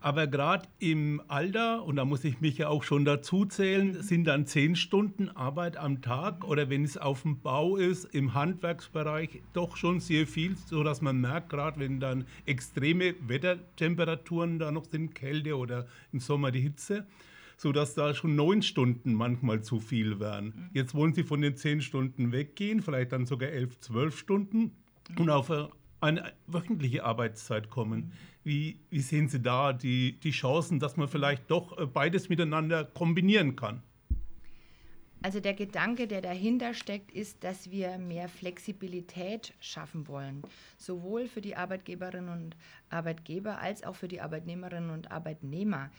Aber 0.00 0.26
gerade 0.26 0.66
im 0.78 1.20
Alter, 1.28 1.84
und 1.84 1.96
da 1.96 2.06
muss 2.06 2.24
ich 2.24 2.40
mich 2.40 2.56
ja 2.56 2.68
auch 2.68 2.84
schon 2.84 3.04
dazu 3.04 3.44
zählen, 3.44 4.02
sind 4.02 4.24
dann 4.24 4.46
zehn 4.46 4.76
Stunden 4.76 5.28
Arbeit 5.28 5.76
am 5.76 6.00
Tag 6.00 6.42
oder 6.44 6.70
wenn 6.70 6.84
es 6.84 6.96
auf 6.96 7.20
dem 7.20 7.40
Bau 7.40 7.76
ist, 7.76 8.14
im 8.14 8.32
Handwerksbereich, 8.32 9.42
doch 9.52 9.76
schon 9.76 10.00
sehr 10.00 10.26
viel, 10.26 10.56
sodass 10.56 11.02
man 11.02 11.20
merkt, 11.20 11.50
gerade 11.50 11.78
wenn 11.78 12.00
dann 12.00 12.24
extreme 12.46 13.14
Wettertemperaturen 13.28 14.58
da 14.58 14.70
noch 14.70 14.86
sind, 14.86 15.14
Kälte 15.14 15.54
oder 15.58 15.86
im 16.12 16.20
Sommer 16.20 16.50
die 16.50 16.60
Hitze, 16.60 17.06
sodass 17.56 17.94
da 17.94 18.14
schon 18.14 18.34
neun 18.36 18.62
Stunden 18.62 19.14
manchmal 19.14 19.62
zu 19.62 19.80
viel 19.80 20.20
wären. 20.20 20.46
Mhm. 20.46 20.70
Jetzt 20.72 20.94
wollen 20.94 21.14
sie 21.14 21.24
von 21.24 21.40
den 21.40 21.56
zehn 21.56 21.80
Stunden 21.80 22.32
weggehen, 22.32 22.82
vielleicht 22.82 23.12
dann 23.12 23.26
sogar 23.26 23.50
elf, 23.50 23.78
zwölf 23.80 24.18
Stunden 24.18 24.76
mhm. 25.08 25.16
und 25.18 25.30
auf 25.30 25.50
eine 26.00 26.32
wöchentliche 26.46 27.04
Arbeitszeit 27.04 27.70
kommen. 27.70 28.00
Mhm. 28.00 28.12
Wie, 28.44 28.80
wie 28.90 29.00
sehen 29.00 29.28
Sie 29.28 29.40
da 29.40 29.72
die, 29.72 30.20
die 30.20 30.30
Chancen, 30.30 30.78
dass 30.78 30.98
man 30.98 31.08
vielleicht 31.08 31.50
doch 31.50 31.78
äh, 31.78 31.86
beides 31.86 32.28
miteinander 32.28 32.84
kombinieren 32.84 33.56
kann? 33.56 33.82
Also 35.24 35.40
der 35.40 35.54
Gedanke, 35.54 36.06
der 36.06 36.20
dahinter 36.20 36.74
steckt, 36.74 37.10
ist, 37.10 37.44
dass 37.44 37.70
wir 37.70 37.96
mehr 37.96 38.28
Flexibilität 38.28 39.54
schaffen 39.58 40.06
wollen, 40.06 40.42
sowohl 40.76 41.28
für 41.28 41.40
die 41.40 41.56
Arbeitgeberinnen 41.56 42.28
und 42.28 42.56
Arbeitgeber 42.90 43.58
als 43.58 43.84
auch 43.84 43.96
für 43.96 44.06
die 44.06 44.20
Arbeitnehmerinnen 44.20 44.90
und 44.90 45.10
Arbeitnehmer. 45.10 45.90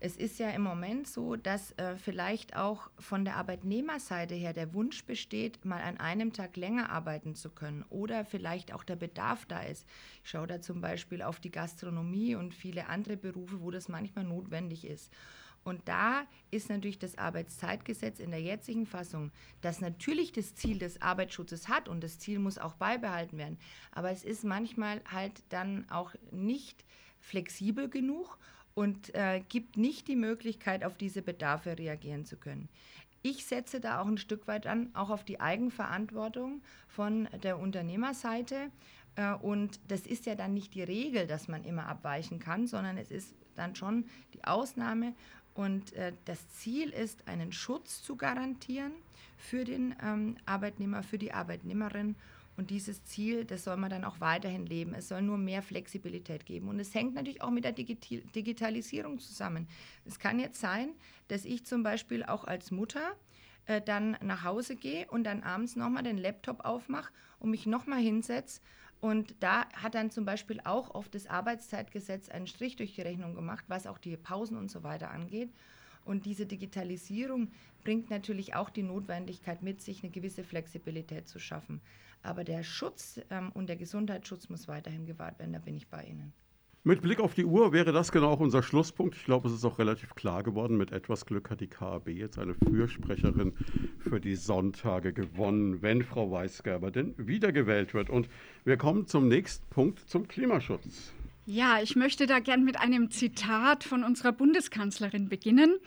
Es 0.00 0.16
ist 0.16 0.38
ja 0.38 0.50
im 0.50 0.62
Moment 0.62 1.08
so, 1.08 1.34
dass 1.34 1.72
äh, 1.72 1.96
vielleicht 1.96 2.54
auch 2.54 2.88
von 3.00 3.24
der 3.24 3.34
Arbeitnehmerseite 3.34 4.36
her 4.36 4.52
der 4.52 4.72
Wunsch 4.72 5.04
besteht, 5.04 5.64
mal 5.64 5.82
an 5.82 5.96
einem 5.98 6.32
Tag 6.32 6.56
länger 6.56 6.90
arbeiten 6.90 7.34
zu 7.34 7.50
können 7.50 7.84
oder 7.90 8.24
vielleicht 8.24 8.72
auch 8.72 8.84
der 8.84 8.94
Bedarf 8.94 9.44
da 9.46 9.62
ist. 9.62 9.88
Ich 10.22 10.30
schaue 10.30 10.46
da 10.46 10.60
zum 10.60 10.80
Beispiel 10.80 11.20
auf 11.20 11.40
die 11.40 11.50
Gastronomie 11.50 12.36
und 12.36 12.54
viele 12.54 12.86
andere 12.86 13.16
Berufe, 13.16 13.60
wo 13.60 13.72
das 13.72 13.88
manchmal 13.88 14.24
notwendig 14.24 14.86
ist. 14.86 15.12
Und 15.64 15.88
da 15.88 16.28
ist 16.52 16.70
natürlich 16.70 17.00
das 17.00 17.18
Arbeitszeitgesetz 17.18 18.20
in 18.20 18.30
der 18.30 18.40
jetzigen 18.40 18.86
Fassung, 18.86 19.32
das 19.62 19.80
natürlich 19.80 20.30
das 20.30 20.54
Ziel 20.54 20.78
des 20.78 21.02
Arbeitsschutzes 21.02 21.68
hat 21.68 21.88
und 21.88 22.04
das 22.04 22.20
Ziel 22.20 22.38
muss 22.38 22.58
auch 22.58 22.74
beibehalten 22.74 23.36
werden. 23.36 23.58
Aber 23.90 24.12
es 24.12 24.22
ist 24.22 24.44
manchmal 24.44 25.02
halt 25.10 25.42
dann 25.48 25.90
auch 25.90 26.14
nicht 26.30 26.84
flexibel 27.20 27.88
genug 27.88 28.38
und 28.78 29.12
äh, 29.16 29.42
gibt 29.48 29.76
nicht 29.76 30.06
die 30.06 30.14
Möglichkeit, 30.14 30.84
auf 30.84 30.96
diese 30.96 31.20
Bedarfe 31.20 31.76
reagieren 31.76 32.24
zu 32.24 32.36
können. 32.36 32.68
Ich 33.22 33.44
setze 33.44 33.80
da 33.80 34.00
auch 34.00 34.06
ein 34.06 34.18
Stück 34.18 34.46
weit 34.46 34.68
an, 34.68 34.90
auch 34.94 35.10
auf 35.10 35.24
die 35.24 35.40
Eigenverantwortung 35.40 36.62
von 36.86 37.28
der 37.42 37.58
Unternehmerseite. 37.58 38.70
Äh, 39.16 39.34
und 39.34 39.80
das 39.88 40.06
ist 40.06 40.26
ja 40.26 40.36
dann 40.36 40.54
nicht 40.54 40.76
die 40.76 40.84
Regel, 40.84 41.26
dass 41.26 41.48
man 41.48 41.64
immer 41.64 41.88
abweichen 41.88 42.38
kann, 42.38 42.68
sondern 42.68 42.98
es 42.98 43.10
ist 43.10 43.34
dann 43.56 43.74
schon 43.74 44.04
die 44.34 44.44
Ausnahme. 44.44 45.12
Und 45.54 45.92
äh, 45.94 46.12
das 46.26 46.48
Ziel 46.50 46.90
ist, 46.90 47.26
einen 47.26 47.50
Schutz 47.50 48.00
zu 48.04 48.14
garantieren 48.14 48.92
für 49.38 49.64
den 49.64 49.96
ähm, 50.00 50.36
Arbeitnehmer, 50.46 51.02
für 51.02 51.18
die 51.18 51.32
Arbeitnehmerin 51.32 52.14
und 52.58 52.70
dieses 52.70 53.04
Ziel, 53.04 53.44
das 53.44 53.62
soll 53.62 53.76
man 53.76 53.88
dann 53.88 54.04
auch 54.04 54.20
weiterhin 54.20 54.66
leben. 54.66 54.92
Es 54.92 55.06
soll 55.06 55.22
nur 55.22 55.38
mehr 55.38 55.62
Flexibilität 55.62 56.44
geben. 56.44 56.68
Und 56.68 56.80
es 56.80 56.92
hängt 56.92 57.14
natürlich 57.14 57.40
auch 57.40 57.50
mit 57.50 57.62
der 57.62 57.70
Digitalisierung 57.70 59.20
zusammen. 59.20 59.68
Es 60.04 60.18
kann 60.18 60.40
jetzt 60.40 60.60
sein, 60.60 60.90
dass 61.28 61.44
ich 61.44 61.64
zum 61.64 61.84
Beispiel 61.84 62.24
auch 62.24 62.42
als 62.42 62.72
Mutter 62.72 63.14
äh, 63.66 63.80
dann 63.80 64.18
nach 64.22 64.42
Hause 64.42 64.74
gehe 64.74 65.06
und 65.08 65.22
dann 65.22 65.44
abends 65.44 65.76
nochmal 65.76 66.02
den 66.02 66.18
Laptop 66.18 66.64
aufmache 66.64 67.12
und 67.38 67.50
mich 67.50 67.64
nochmal 67.66 68.00
hinsetze. 68.00 68.60
Und 69.00 69.36
da 69.38 69.68
hat 69.74 69.94
dann 69.94 70.10
zum 70.10 70.24
Beispiel 70.24 70.60
auch 70.64 70.96
oft 70.96 71.14
das 71.14 71.28
Arbeitszeitgesetz 71.28 72.28
einen 72.28 72.48
Strich 72.48 72.74
durch 72.74 72.92
die 72.92 73.02
Rechnung 73.02 73.36
gemacht, 73.36 73.66
was 73.68 73.86
auch 73.86 73.98
die 73.98 74.16
Pausen 74.16 74.56
und 74.56 74.68
so 74.68 74.82
weiter 74.82 75.12
angeht. 75.12 75.50
Und 76.04 76.26
diese 76.26 76.46
Digitalisierung 76.46 77.52
bringt 77.84 78.10
natürlich 78.10 78.56
auch 78.56 78.70
die 78.70 78.82
Notwendigkeit 78.82 79.62
mit 79.62 79.80
sich, 79.80 80.02
eine 80.02 80.10
gewisse 80.10 80.42
Flexibilität 80.42 81.28
zu 81.28 81.38
schaffen. 81.38 81.80
Aber 82.22 82.44
der 82.44 82.62
Schutz 82.62 83.20
ähm, 83.30 83.50
und 83.52 83.68
der 83.68 83.76
Gesundheitsschutz 83.76 84.48
muss 84.48 84.68
weiterhin 84.68 85.06
gewahrt 85.06 85.38
werden, 85.38 85.52
da 85.52 85.58
bin 85.58 85.76
ich 85.76 85.88
bei 85.88 86.04
Ihnen. 86.04 86.32
Mit 86.84 87.02
Blick 87.02 87.20
auf 87.20 87.34
die 87.34 87.44
Uhr 87.44 87.72
wäre 87.72 87.92
das 87.92 88.12
genau 88.12 88.30
auch 88.30 88.40
unser 88.40 88.62
Schlusspunkt. 88.62 89.16
Ich 89.16 89.24
glaube, 89.24 89.48
es 89.48 89.54
ist 89.54 89.64
auch 89.64 89.78
relativ 89.78 90.14
klar 90.14 90.42
geworden. 90.42 90.76
Mit 90.76 90.92
etwas 90.92 91.26
Glück 91.26 91.50
hat 91.50 91.60
die 91.60 91.66
KAB 91.66 92.08
jetzt 92.08 92.38
eine 92.38 92.54
Fürsprecherin 92.54 93.52
für 93.98 94.20
die 94.20 94.36
Sonntage 94.36 95.12
gewonnen, 95.12 95.82
wenn 95.82 96.02
Frau 96.02 96.30
Weisgerber 96.30 96.90
denn 96.90 97.14
wiedergewählt 97.18 97.94
wird. 97.94 98.08
Und 98.08 98.28
wir 98.64 98.76
kommen 98.76 99.06
zum 99.06 99.28
nächsten 99.28 99.68
Punkt, 99.68 100.08
zum 100.08 100.28
Klimaschutz. 100.28 101.12
Ja, 101.44 101.80
ich 101.82 101.96
möchte 101.96 102.26
da 102.26 102.38
gern 102.38 102.64
mit 102.64 102.78
einem 102.78 103.10
Zitat 103.10 103.82
von 103.82 104.04
unserer 104.04 104.32
Bundeskanzlerin 104.32 105.28
beginnen. 105.28 105.78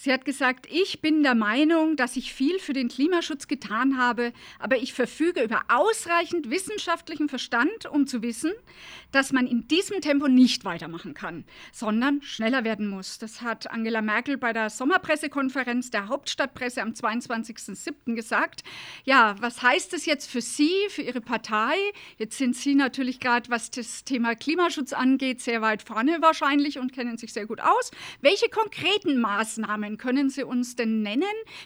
Sie 0.00 0.12
hat 0.12 0.24
gesagt, 0.24 0.68
ich 0.70 1.00
bin 1.00 1.24
der 1.24 1.34
Meinung, 1.34 1.96
dass 1.96 2.14
ich 2.14 2.32
viel 2.32 2.60
für 2.60 2.72
den 2.72 2.86
Klimaschutz 2.86 3.48
getan 3.48 3.98
habe, 3.98 4.32
aber 4.60 4.76
ich 4.76 4.94
verfüge 4.94 5.42
über 5.42 5.62
ausreichend 5.66 6.50
wissenschaftlichen 6.50 7.28
Verstand, 7.28 7.86
um 7.90 8.06
zu 8.06 8.22
wissen, 8.22 8.52
dass 9.10 9.32
man 9.32 9.48
in 9.48 9.66
diesem 9.66 10.00
Tempo 10.00 10.28
nicht 10.28 10.64
weitermachen 10.64 11.14
kann, 11.14 11.44
sondern 11.72 12.22
schneller 12.22 12.62
werden 12.62 12.86
muss. 12.86 13.18
Das 13.18 13.42
hat 13.42 13.72
Angela 13.72 14.00
Merkel 14.00 14.38
bei 14.38 14.52
der 14.52 14.70
Sommerpressekonferenz 14.70 15.90
der 15.90 16.06
Hauptstadtpresse 16.06 16.80
am 16.80 16.90
22.07. 16.90 18.14
gesagt. 18.14 18.62
Ja, 19.02 19.34
was 19.40 19.62
heißt 19.62 19.92
das 19.92 20.06
jetzt 20.06 20.30
für 20.30 20.42
Sie, 20.42 20.74
für 20.90 21.02
Ihre 21.02 21.20
Partei? 21.20 21.74
Jetzt 22.18 22.38
sind 22.38 22.54
Sie 22.54 22.76
natürlich 22.76 23.18
gerade, 23.18 23.50
was 23.50 23.72
das 23.72 24.04
Thema 24.04 24.36
Klimaschutz 24.36 24.92
angeht, 24.92 25.40
sehr 25.40 25.60
weit 25.60 25.82
vorne 25.82 26.18
wahrscheinlich 26.20 26.78
und 26.78 26.92
kennen 26.92 27.18
sich 27.18 27.32
sehr 27.32 27.46
gut 27.46 27.58
aus. 27.60 27.90
Welche 28.20 28.48
konkreten 28.48 29.20
Maßnahmen 29.20 29.87
Maßnahmen 29.88 29.98
können 29.98 30.30
Sie 30.30 30.44
uns 30.44 30.76
denn 30.76 31.02
nennen, 31.02 31.24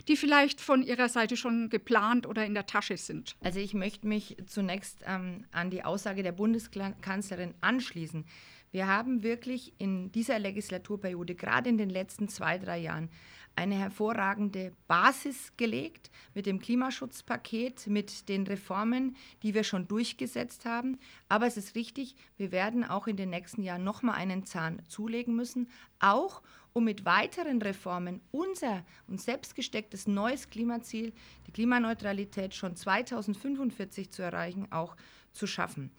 die 0.08 0.16
vielleicht 0.16 0.60
von 0.60 0.82
Ihrer 0.82 1.08
Seite 1.08 1.36
schon 1.36 1.68
geplant 1.68 2.26
oder 2.26 2.44
in 2.44 2.54
der 2.54 2.66
Tasche 2.66 2.96
sind? 2.96 3.36
Also 3.40 3.58
ich 3.58 3.74
möchte 3.74 4.06
mich 4.06 4.36
zunächst 4.46 5.02
ähm, 5.06 5.44
an 5.52 5.70
die 5.70 5.84
Aussage 5.84 6.22
der 6.22 6.32
Bundeskanzlerin 6.32 7.54
anschließen. 7.60 8.24
Wir 8.70 8.86
haben 8.86 9.22
wirklich 9.22 9.74
in 9.78 10.10
dieser 10.12 10.38
Legislaturperiode, 10.38 11.34
gerade 11.34 11.68
in 11.68 11.76
den 11.76 11.90
letzten 11.90 12.28
zwei, 12.28 12.58
drei 12.58 12.78
Jahren, 12.78 13.10
eine 13.54 13.74
hervorragende 13.74 14.72
Basis 14.88 15.52
gelegt 15.58 16.10
mit 16.32 16.46
dem 16.46 16.58
Klimaschutzpaket, 16.58 17.86
mit 17.86 18.30
den 18.30 18.46
Reformen, 18.46 19.14
die 19.42 19.52
wir 19.52 19.62
schon 19.62 19.86
durchgesetzt 19.88 20.64
haben. 20.64 20.98
Aber 21.28 21.46
es 21.46 21.58
ist 21.58 21.74
richtig, 21.74 22.16
wir 22.38 22.50
werden 22.50 22.82
auch 22.82 23.06
in 23.06 23.16
den 23.16 23.28
nächsten 23.28 23.62
Jahren 23.62 23.84
nochmal 23.84 24.14
einen 24.14 24.46
Zahn 24.46 24.80
zulegen 24.88 25.36
müssen, 25.36 25.68
auch 25.98 26.40
um 26.72 26.84
mit 26.84 27.04
weiteren 27.04 27.60
Reformen 27.60 28.20
unser 28.30 28.84
uns 29.06 29.24
selbst 29.24 29.54
gestecktes 29.54 30.06
neues 30.06 30.48
Klimaziel, 30.48 31.12
die 31.46 31.52
Klimaneutralität 31.52 32.54
schon 32.54 32.76
2045 32.76 34.10
zu 34.10 34.22
erreichen, 34.22 34.70
auch 34.70 34.96
zu 35.32 35.46
schaffen. 35.46 35.90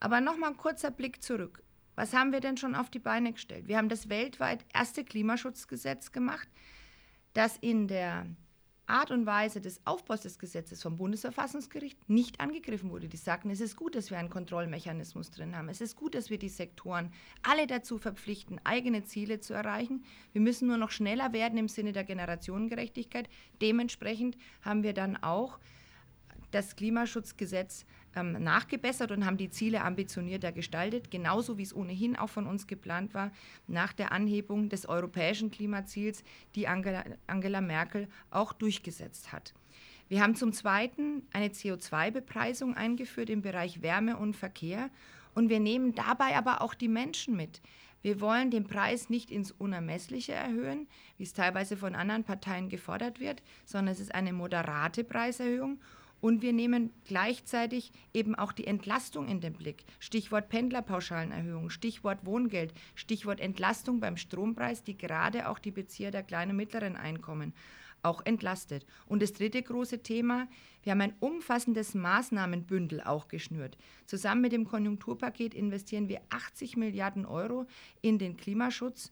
Aber 0.00 0.20
nochmal 0.20 0.50
ein 0.50 0.56
kurzer 0.56 0.90
Blick 0.90 1.22
zurück. 1.22 1.62
Was 1.94 2.14
haben 2.14 2.32
wir 2.32 2.40
denn 2.40 2.56
schon 2.56 2.74
auf 2.74 2.90
die 2.90 2.98
Beine 2.98 3.32
gestellt? 3.32 3.68
Wir 3.68 3.76
haben 3.76 3.88
das 3.88 4.08
weltweit 4.08 4.64
erste 4.72 5.04
Klimaschutzgesetz 5.04 6.12
gemacht 6.12 6.48
das 7.32 7.56
in 7.58 7.88
der 7.88 8.26
Art 8.92 9.10
und 9.10 9.24
Weise 9.24 9.60
des 9.62 9.80
Aufbaus 9.86 10.20
des 10.20 10.38
Gesetzes 10.38 10.82
vom 10.82 10.98
Bundesverfassungsgericht 10.98 12.10
nicht 12.10 12.40
angegriffen 12.40 12.90
wurde. 12.90 13.08
Die 13.08 13.16
sagten, 13.16 13.48
es 13.50 13.60
ist 13.60 13.74
gut, 13.74 13.94
dass 13.94 14.10
wir 14.10 14.18
einen 14.18 14.28
Kontrollmechanismus 14.28 15.30
drin 15.30 15.56
haben. 15.56 15.70
Es 15.70 15.80
ist 15.80 15.96
gut, 15.96 16.14
dass 16.14 16.28
wir 16.28 16.38
die 16.38 16.50
Sektoren 16.50 17.10
alle 17.42 17.66
dazu 17.66 17.96
verpflichten, 17.96 18.60
eigene 18.64 19.02
Ziele 19.04 19.40
zu 19.40 19.54
erreichen. 19.54 20.04
Wir 20.32 20.42
müssen 20.42 20.68
nur 20.68 20.76
noch 20.76 20.90
schneller 20.90 21.32
werden 21.32 21.58
im 21.58 21.68
Sinne 21.68 21.92
der 21.92 22.04
Generationengerechtigkeit. 22.04 23.30
Dementsprechend 23.62 24.36
haben 24.60 24.82
wir 24.82 24.92
dann 24.92 25.16
auch 25.16 25.58
das 26.50 26.76
Klimaschutzgesetz 26.76 27.86
ähm, 28.14 28.42
nachgebessert 28.42 29.10
und 29.10 29.24
haben 29.24 29.36
die 29.36 29.50
Ziele 29.50 29.82
ambitionierter 29.82 30.52
gestaltet, 30.52 31.10
genauso 31.10 31.58
wie 31.58 31.62
es 31.62 31.74
ohnehin 31.74 32.16
auch 32.16 32.28
von 32.28 32.46
uns 32.46 32.66
geplant 32.66 33.14
war, 33.14 33.30
nach 33.66 33.92
der 33.92 34.12
Anhebung 34.12 34.68
des 34.68 34.86
europäischen 34.86 35.50
Klimaziels, 35.50 36.24
die 36.54 36.68
Angela, 36.68 37.04
Angela 37.26 37.60
Merkel 37.60 38.08
auch 38.30 38.52
durchgesetzt 38.52 39.32
hat. 39.32 39.54
Wir 40.08 40.22
haben 40.22 40.34
zum 40.34 40.52
Zweiten 40.52 41.22
eine 41.32 41.48
CO2-Bepreisung 41.48 42.76
eingeführt 42.76 43.30
im 43.30 43.40
Bereich 43.40 43.80
Wärme 43.80 44.16
und 44.18 44.36
Verkehr 44.36 44.90
und 45.34 45.48
wir 45.48 45.60
nehmen 45.60 45.94
dabei 45.94 46.36
aber 46.36 46.60
auch 46.60 46.74
die 46.74 46.88
Menschen 46.88 47.34
mit. 47.34 47.62
Wir 48.02 48.20
wollen 48.20 48.50
den 48.50 48.66
Preis 48.66 49.08
nicht 49.08 49.30
ins 49.30 49.52
Unermessliche 49.52 50.32
erhöhen, 50.32 50.88
wie 51.16 51.22
es 51.22 51.32
teilweise 51.32 51.76
von 51.76 51.94
anderen 51.94 52.24
Parteien 52.24 52.68
gefordert 52.68 53.20
wird, 53.20 53.42
sondern 53.64 53.92
es 53.92 54.00
ist 54.00 54.14
eine 54.14 54.32
moderate 54.32 55.04
Preiserhöhung 55.04 55.78
und 56.22 56.40
wir 56.40 56.52
nehmen 56.52 56.90
gleichzeitig 57.04 57.90
eben 58.14 58.36
auch 58.36 58.52
die 58.52 58.66
Entlastung 58.66 59.26
in 59.26 59.40
den 59.40 59.54
Blick. 59.54 59.84
Stichwort 59.98 60.48
Pendlerpauschalenerhöhung, 60.48 61.68
Stichwort 61.68 62.24
Wohngeld, 62.24 62.72
Stichwort 62.94 63.40
Entlastung 63.40 63.98
beim 63.98 64.16
Strompreis, 64.16 64.84
die 64.84 64.96
gerade 64.96 65.48
auch 65.48 65.58
die 65.58 65.72
Bezieher 65.72 66.12
der 66.12 66.22
kleinen 66.22 66.52
und 66.52 66.58
mittleren 66.58 66.96
Einkommen 66.96 67.52
auch 68.04 68.24
entlastet. 68.24 68.86
Und 69.06 69.20
das 69.20 69.32
dritte 69.32 69.62
große 69.62 70.02
Thema, 70.02 70.48
wir 70.84 70.92
haben 70.92 71.00
ein 71.00 71.14
umfassendes 71.18 71.94
Maßnahmenbündel 71.94 73.00
auch 73.00 73.26
geschnürt. 73.26 73.76
Zusammen 74.06 74.42
mit 74.42 74.52
dem 74.52 74.64
Konjunkturpaket 74.64 75.54
investieren 75.54 76.08
wir 76.08 76.20
80 76.30 76.76
Milliarden 76.76 77.26
Euro 77.26 77.66
in 78.00 78.18
den 78.18 78.36
Klimaschutz 78.36 79.10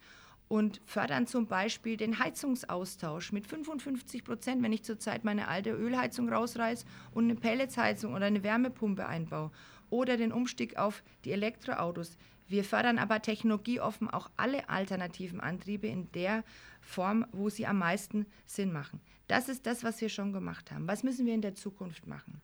und 0.51 0.81
fördern 0.85 1.29
zum 1.29 1.47
Beispiel 1.47 1.97
den 1.97 2.19
Heizungsaustausch 2.19 3.31
mit 3.31 3.47
55 3.47 4.25
Prozent, 4.25 4.65
wenn 4.65 4.73
ich 4.73 4.83
zurzeit 4.83 5.23
meine 5.23 5.47
alte 5.47 5.71
Ölheizung 5.71 6.29
rausreiße 6.29 6.85
und 7.15 7.25
eine 7.25 7.37
Pelletsheizung 7.37 8.15
oder 8.15 8.27
eine 8.27 8.43
Wärmepumpe 8.43 9.07
einbaue. 9.07 9.53
Oder 9.91 10.17
den 10.17 10.33
Umstieg 10.33 10.77
auf 10.77 11.05
die 11.25 11.31
Elektroautos. 11.31 12.17
Wir 12.49 12.65
fördern 12.65 12.99
aber 12.99 13.23
technologieoffen 13.23 14.11
auch 14.11 14.29
alle 14.37 14.69
alternativen 14.69 15.41
Antriebe 15.41 15.87
in 15.87 16.11
der 16.13 16.43
Form, 16.81 17.27
wo 17.31 17.49
sie 17.49 17.69
am 17.69 17.79
meisten 17.79 18.27
Sinn 18.45 18.73
machen. 18.73 19.01
Das 19.29 19.49
ist 19.49 19.67
das, 19.67 19.85
was 19.85 20.01
wir 20.01 20.09
schon 20.09 20.33
gemacht 20.33 20.73
haben. 20.73 20.89
Was 20.89 21.05
müssen 21.05 21.27
wir 21.27 21.35
in 21.35 21.43
der 21.43 21.55
Zukunft 21.55 22.09
machen? 22.09 22.43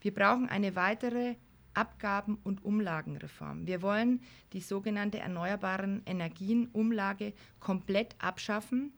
Wir 0.00 0.14
brauchen 0.14 0.48
eine 0.48 0.76
weitere 0.76 1.34
Abgaben- 1.74 2.38
und 2.44 2.64
Umlagenreform. 2.64 3.66
Wir 3.66 3.82
wollen 3.82 4.20
die 4.52 4.60
sogenannte 4.60 5.18
Erneuerbaren 5.18 6.02
Energienumlage 6.06 7.32
komplett 7.58 8.14
abschaffen 8.18 8.92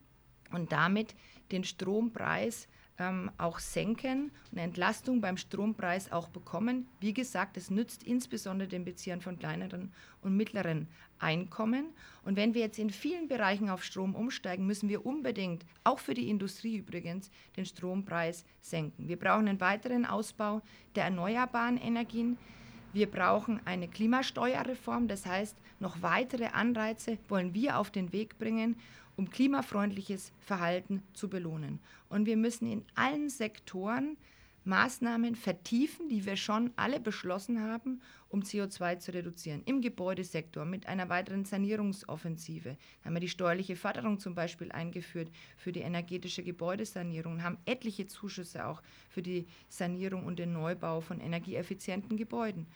und 0.50 0.72
damit 0.72 1.14
den 1.50 1.64
Strompreis 1.64 2.68
ähm, 2.98 3.30
auch 3.38 3.58
senken 3.58 4.30
und 4.50 4.58
Entlastung 4.58 5.20
beim 5.20 5.36
Strompreis 5.36 6.12
auch 6.12 6.28
bekommen. 6.28 6.86
Wie 7.00 7.14
gesagt, 7.14 7.56
es 7.56 7.70
nützt 7.70 8.02
insbesondere 8.02 8.68
den 8.68 8.84
Beziehern 8.84 9.20
von 9.20 9.38
kleineren 9.38 9.92
und 10.20 10.36
mittleren 10.36 10.88
Einkommen. 11.18 11.86
Und 12.24 12.36
wenn 12.36 12.54
wir 12.54 12.62
jetzt 12.62 12.78
in 12.78 12.90
vielen 12.90 13.28
Bereichen 13.28 13.70
auf 13.70 13.84
Strom 13.84 14.14
umsteigen, 14.14 14.66
müssen 14.66 14.88
wir 14.88 15.06
unbedingt, 15.06 15.64
auch 15.84 15.98
für 15.98 16.14
die 16.14 16.28
Industrie 16.28 16.76
übrigens, 16.76 17.30
den 17.56 17.64
Strompreis 17.64 18.44
senken. 18.60 19.08
Wir 19.08 19.18
brauchen 19.18 19.48
einen 19.48 19.60
weiteren 19.60 20.04
Ausbau 20.04 20.62
der 20.94 21.04
erneuerbaren 21.04 21.78
Energien. 21.78 22.36
Wir 22.92 23.10
brauchen 23.10 23.60
eine 23.64 23.88
Klimasteuerreform, 23.88 25.08
das 25.08 25.24
heißt, 25.24 25.56
noch 25.80 26.02
weitere 26.02 26.46
Anreize 26.46 27.16
wollen 27.28 27.54
wir 27.54 27.78
auf 27.78 27.90
den 27.90 28.12
Weg 28.12 28.38
bringen, 28.38 28.76
um 29.16 29.30
klimafreundliches 29.30 30.32
Verhalten 30.40 31.02
zu 31.14 31.28
belohnen. 31.28 31.80
Und 32.08 32.26
wir 32.26 32.36
müssen 32.36 32.70
in 32.70 32.84
allen 32.94 33.30
Sektoren 33.30 34.16
Maßnahmen 34.64 35.34
vertiefen, 35.34 36.08
die 36.08 36.24
wir 36.24 36.36
schon 36.36 36.70
alle 36.76 37.00
beschlossen 37.00 37.60
haben, 37.60 38.00
um 38.28 38.40
CO2 38.40 38.98
zu 38.98 39.12
reduzieren. 39.12 39.62
Im 39.64 39.80
Gebäudesektor 39.80 40.64
mit 40.64 40.86
einer 40.86 41.08
weiteren 41.08 41.44
Sanierungsoffensive. 41.44 42.76
Da 43.00 43.06
haben 43.06 43.14
wir 43.14 43.20
die 43.20 43.28
steuerliche 43.28 43.76
Förderung 43.76 44.20
zum 44.20 44.34
Beispiel 44.34 44.70
eingeführt 44.72 45.30
für 45.56 45.72
die 45.72 45.80
energetische 45.80 46.42
Gebäudesanierung 46.42 47.42
haben 47.42 47.58
etliche 47.64 48.06
Zuschüsse 48.06 48.66
auch 48.66 48.82
für 49.10 49.22
die 49.22 49.46
Sanierung 49.68 50.24
und 50.24 50.38
den 50.38 50.52
Neubau 50.52 51.00
von 51.00 51.20
energieeffizienten 51.20 52.16
Gebäuden. 52.16 52.66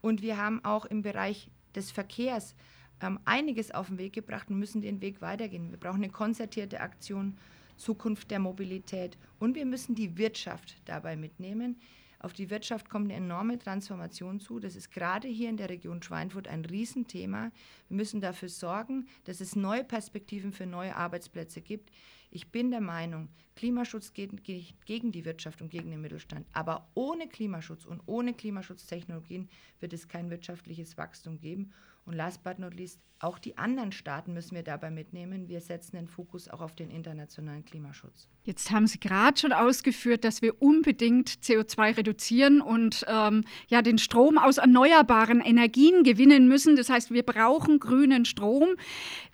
Und 0.00 0.22
wir 0.22 0.36
haben 0.36 0.64
auch 0.64 0.84
im 0.84 1.02
Bereich 1.02 1.50
des 1.74 1.90
Verkehrs 1.90 2.54
ähm, 3.00 3.18
einiges 3.24 3.70
auf 3.70 3.88
den 3.88 3.98
Weg 3.98 4.12
gebracht 4.12 4.48
und 4.50 4.58
müssen 4.58 4.80
den 4.80 5.00
Weg 5.00 5.20
weitergehen. 5.20 5.70
Wir 5.70 5.78
brauchen 5.78 6.02
eine 6.02 6.10
konzertierte 6.10 6.80
Aktion 6.80 7.36
Zukunft 7.78 8.30
der 8.30 8.38
Mobilität. 8.38 9.16
Und 9.38 9.54
wir 9.54 9.64
müssen 9.64 9.94
die 9.94 10.18
Wirtschaft 10.18 10.76
dabei 10.84 11.16
mitnehmen. 11.16 11.80
Auf 12.20 12.32
die 12.32 12.50
Wirtschaft 12.50 12.90
kommt 12.90 13.06
eine 13.06 13.14
enorme 13.14 13.58
Transformation 13.58 14.40
zu. 14.40 14.58
Das 14.58 14.74
ist 14.74 14.90
gerade 14.90 15.28
hier 15.28 15.48
in 15.48 15.56
der 15.56 15.68
Region 15.68 16.02
Schweinfurt 16.02 16.48
ein 16.48 16.64
Riesenthema. 16.64 17.52
Wir 17.88 17.96
müssen 17.96 18.20
dafür 18.20 18.48
sorgen, 18.48 19.06
dass 19.24 19.40
es 19.40 19.54
neue 19.54 19.84
Perspektiven 19.84 20.52
für 20.52 20.66
neue 20.66 20.96
Arbeitsplätze 20.96 21.60
gibt. 21.60 21.90
Ich 22.30 22.50
bin 22.50 22.70
der 22.70 22.80
Meinung, 22.80 23.28
Klimaschutz 23.54 24.12
geht 24.12 24.44
gegen 24.44 25.12
die 25.12 25.24
Wirtschaft 25.24 25.62
und 25.62 25.70
gegen 25.70 25.90
den 25.90 26.00
Mittelstand. 26.00 26.46
Aber 26.52 26.88
ohne 26.94 27.28
Klimaschutz 27.28 27.86
und 27.86 28.02
ohne 28.06 28.34
Klimaschutztechnologien 28.34 29.48
wird 29.80 29.92
es 29.92 30.08
kein 30.08 30.28
wirtschaftliches 30.28 30.98
Wachstum 30.98 31.40
geben. 31.40 31.72
Und 32.08 32.14
last 32.14 32.42
but 32.42 32.58
not 32.58 32.72
least, 32.72 33.02
auch 33.18 33.38
die 33.38 33.58
anderen 33.58 33.92
Staaten 33.92 34.32
müssen 34.32 34.54
wir 34.54 34.62
dabei 34.62 34.90
mitnehmen. 34.90 35.46
Wir 35.46 35.60
setzen 35.60 35.96
den 35.96 36.08
Fokus 36.08 36.48
auch 36.48 36.62
auf 36.62 36.74
den 36.74 36.90
internationalen 36.90 37.66
Klimaschutz. 37.66 38.30
Jetzt 38.48 38.70
haben 38.70 38.86
Sie 38.86 38.98
gerade 38.98 39.38
schon 39.38 39.52
ausgeführt, 39.52 40.24
dass 40.24 40.40
wir 40.40 40.62
unbedingt 40.62 41.28
CO2 41.28 41.98
reduzieren 41.98 42.62
und 42.62 43.04
ähm, 43.06 43.44
ja, 43.68 43.82
den 43.82 43.98
Strom 43.98 44.38
aus 44.38 44.56
erneuerbaren 44.56 45.42
Energien 45.42 46.02
gewinnen 46.02 46.48
müssen. 46.48 46.74
Das 46.74 46.88
heißt, 46.88 47.10
wir 47.10 47.24
brauchen 47.24 47.78
grünen 47.78 48.24
Strom. 48.24 48.68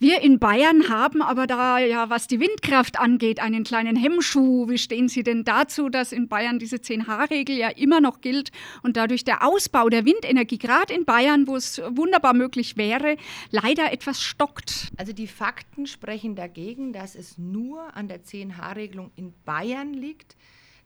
Wir 0.00 0.20
in 0.22 0.40
Bayern 0.40 0.88
haben 0.88 1.22
aber 1.22 1.46
da 1.46 1.78
ja, 1.78 2.10
was 2.10 2.26
die 2.26 2.40
Windkraft 2.40 2.98
angeht, 2.98 3.38
einen 3.38 3.62
kleinen 3.62 3.94
Hemmschuh. 3.94 4.68
Wie 4.68 4.78
stehen 4.78 5.06
Sie 5.06 5.22
denn 5.22 5.44
dazu, 5.44 5.90
dass 5.90 6.10
in 6.10 6.26
Bayern 6.26 6.58
diese 6.58 6.78
10H-Regel 6.78 7.56
ja 7.56 7.68
immer 7.68 8.00
noch 8.00 8.20
gilt 8.20 8.50
und 8.82 8.96
dadurch 8.96 9.22
der 9.22 9.46
Ausbau 9.46 9.90
der 9.90 10.04
Windenergie, 10.06 10.58
gerade 10.58 10.92
in 10.92 11.04
Bayern, 11.04 11.46
wo 11.46 11.54
es 11.54 11.80
wunderbar 11.88 12.34
möglich 12.34 12.76
wäre, 12.76 13.16
leider 13.52 13.92
etwas 13.92 14.20
stockt. 14.20 14.88
Also 14.96 15.12
die 15.12 15.28
Fakten 15.28 15.86
sprechen 15.86 16.34
dagegen, 16.34 16.92
dass 16.92 17.14
es 17.14 17.38
nur 17.38 17.94
an 17.94 18.08
der 18.08 18.24
10H-Regelung 18.24 19.03
in 19.16 19.34
Bayern 19.44 19.92
liegt, 19.92 20.36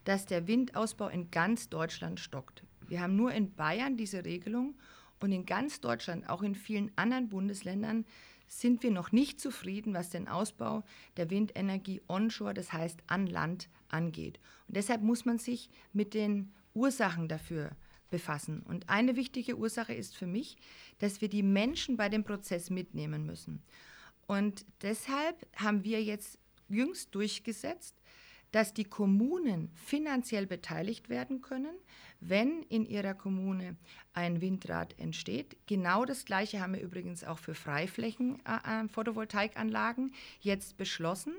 dass 0.05 0.27
der 0.27 0.47
Windausbau 0.47 1.09
in 1.09 1.31
ganz 1.31 1.69
Deutschland 1.69 2.21
stockt. 2.21 2.63
Wir 2.87 3.01
haben 3.01 3.17
nur 3.17 3.33
in 3.33 3.55
Bayern 3.55 3.97
diese 3.97 4.25
Regelung 4.25 4.75
und 5.21 5.33
in 5.33 5.45
ganz 5.45 5.81
Deutschland, 5.81 6.29
auch 6.29 6.43
in 6.43 6.55
vielen 6.55 6.91
anderen 6.97 7.29
Bundesländern, 7.29 8.05
sind 8.47 8.83
wir 8.83 8.91
noch 8.91 9.13
nicht 9.13 9.41
zufrieden, 9.41 9.93
was 9.93 10.11
den 10.11 10.27
Ausbau 10.27 10.83
der 11.17 11.31
Windenergie 11.31 12.01
onshore, 12.09 12.55
das 12.55 12.73
heißt 12.73 13.01
an 13.07 13.27
Land, 13.27 13.69
angeht. 13.89 14.41
Und 14.67 14.77
deshalb 14.77 15.03
muss 15.03 15.25
man 15.25 15.39
sich 15.39 15.69
mit 15.93 16.15
den 16.15 16.53
Ursachen 16.75 17.29
dafür 17.29 17.73
befassen. 18.11 18.63
Und 18.63 18.89
eine 18.89 19.17
wichtige 19.17 19.57
Ursache 19.57 19.93
ist 19.93 20.17
für 20.17 20.27
mich, 20.27 20.57
dass 20.99 21.21
wir 21.21 21.29
die 21.29 21.43
Menschen 21.43 21.97
bei 21.97 22.09
dem 22.09 22.25
Prozess 22.25 22.71
mitnehmen 22.71 23.27
müssen. 23.27 23.63
Und 24.27 24.65
deshalb 24.83 25.47
haben 25.57 25.85
wir 25.85 26.03
jetzt 26.03 26.39
jüngst 26.69 27.15
durchgesetzt, 27.15 27.98
dass 28.53 28.73
die 28.73 28.85
Kommunen 28.85 29.71
finanziell 29.75 30.47
beteiligt 30.47 31.09
werden 31.09 31.43
können, 31.43 31.77
wenn 32.21 32.63
in 32.65 32.87
ihrer 32.87 33.15
Kommune 33.15 33.77
ein 34.13 34.41
Windrad 34.41 34.99
entsteht. 34.99 35.57
Genau 35.67 36.05
das 36.05 36.25
Gleiche 36.25 36.61
haben 36.61 36.75
wir 36.75 36.81
übrigens 36.81 37.25
auch 37.25 37.39
für 37.39 37.55
Freiflächen 37.55 38.41
äh, 38.45 38.85
äh 38.85 38.89
Photovoltaikanlagen 38.89 40.13
jetzt 40.41 40.77
beschlossen. 40.77 41.35